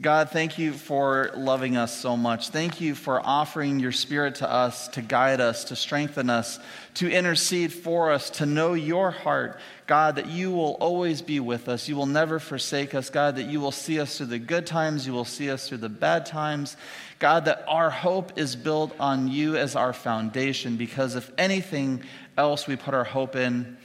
God, 0.00 0.30
thank 0.30 0.58
you 0.58 0.72
for 0.72 1.30
loving 1.36 1.76
us 1.76 1.96
so 1.96 2.16
much. 2.16 2.48
Thank 2.48 2.80
you 2.80 2.96
for 2.96 3.24
offering 3.24 3.78
your 3.78 3.92
spirit 3.92 4.36
to 4.36 4.50
us 4.50 4.88
to 4.88 5.02
guide 5.02 5.40
us, 5.40 5.62
to 5.64 5.76
strengthen 5.76 6.28
us, 6.28 6.58
to 6.94 7.08
intercede 7.08 7.72
for 7.72 8.10
us, 8.10 8.28
to 8.30 8.46
know 8.46 8.74
your 8.74 9.12
heart. 9.12 9.60
God, 9.86 10.16
that 10.16 10.26
you 10.26 10.50
will 10.50 10.72
always 10.80 11.22
be 11.22 11.38
with 11.38 11.68
us. 11.68 11.88
You 11.88 11.94
will 11.94 12.06
never 12.06 12.40
forsake 12.40 12.92
us. 12.92 13.08
God, 13.08 13.36
that 13.36 13.44
you 13.44 13.60
will 13.60 13.70
see 13.70 14.00
us 14.00 14.18
through 14.18 14.26
the 14.26 14.40
good 14.40 14.66
times. 14.66 15.06
You 15.06 15.12
will 15.12 15.24
see 15.24 15.48
us 15.48 15.68
through 15.68 15.78
the 15.78 15.88
bad 15.88 16.26
times. 16.26 16.76
God, 17.20 17.44
that 17.44 17.64
our 17.68 17.90
hope 17.90 18.36
is 18.36 18.56
built 18.56 18.92
on 18.98 19.28
you 19.28 19.56
as 19.56 19.76
our 19.76 19.92
foundation 19.92 20.76
because 20.76 21.14
if 21.14 21.30
anything 21.38 22.02
else 22.36 22.66
we 22.66 22.74
put 22.74 22.94
our 22.94 23.04
hope 23.04 23.36
in 23.36 23.76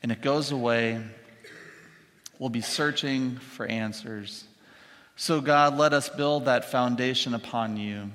and 0.00 0.12
it 0.12 0.22
goes 0.22 0.52
away, 0.52 1.02
we'll 2.38 2.50
be 2.50 2.60
searching 2.60 3.36
for 3.38 3.66
answers. 3.66 4.44
So, 5.20 5.42
God, 5.42 5.76
let 5.76 5.92
us 5.92 6.08
build 6.08 6.46
that 6.46 6.64
foundation 6.64 7.34
upon 7.34 7.76
you. 7.76 8.10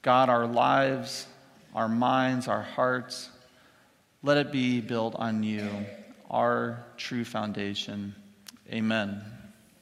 God, 0.00 0.28
our 0.28 0.46
lives, 0.46 1.26
our 1.74 1.88
minds, 1.88 2.46
our 2.46 2.62
hearts, 2.62 3.30
let 4.22 4.36
it 4.36 4.52
be 4.52 4.80
built 4.80 5.16
on 5.16 5.42
you, 5.42 5.68
our 6.30 6.84
true 6.96 7.24
foundation. 7.24 8.14
Amen. 8.70 9.24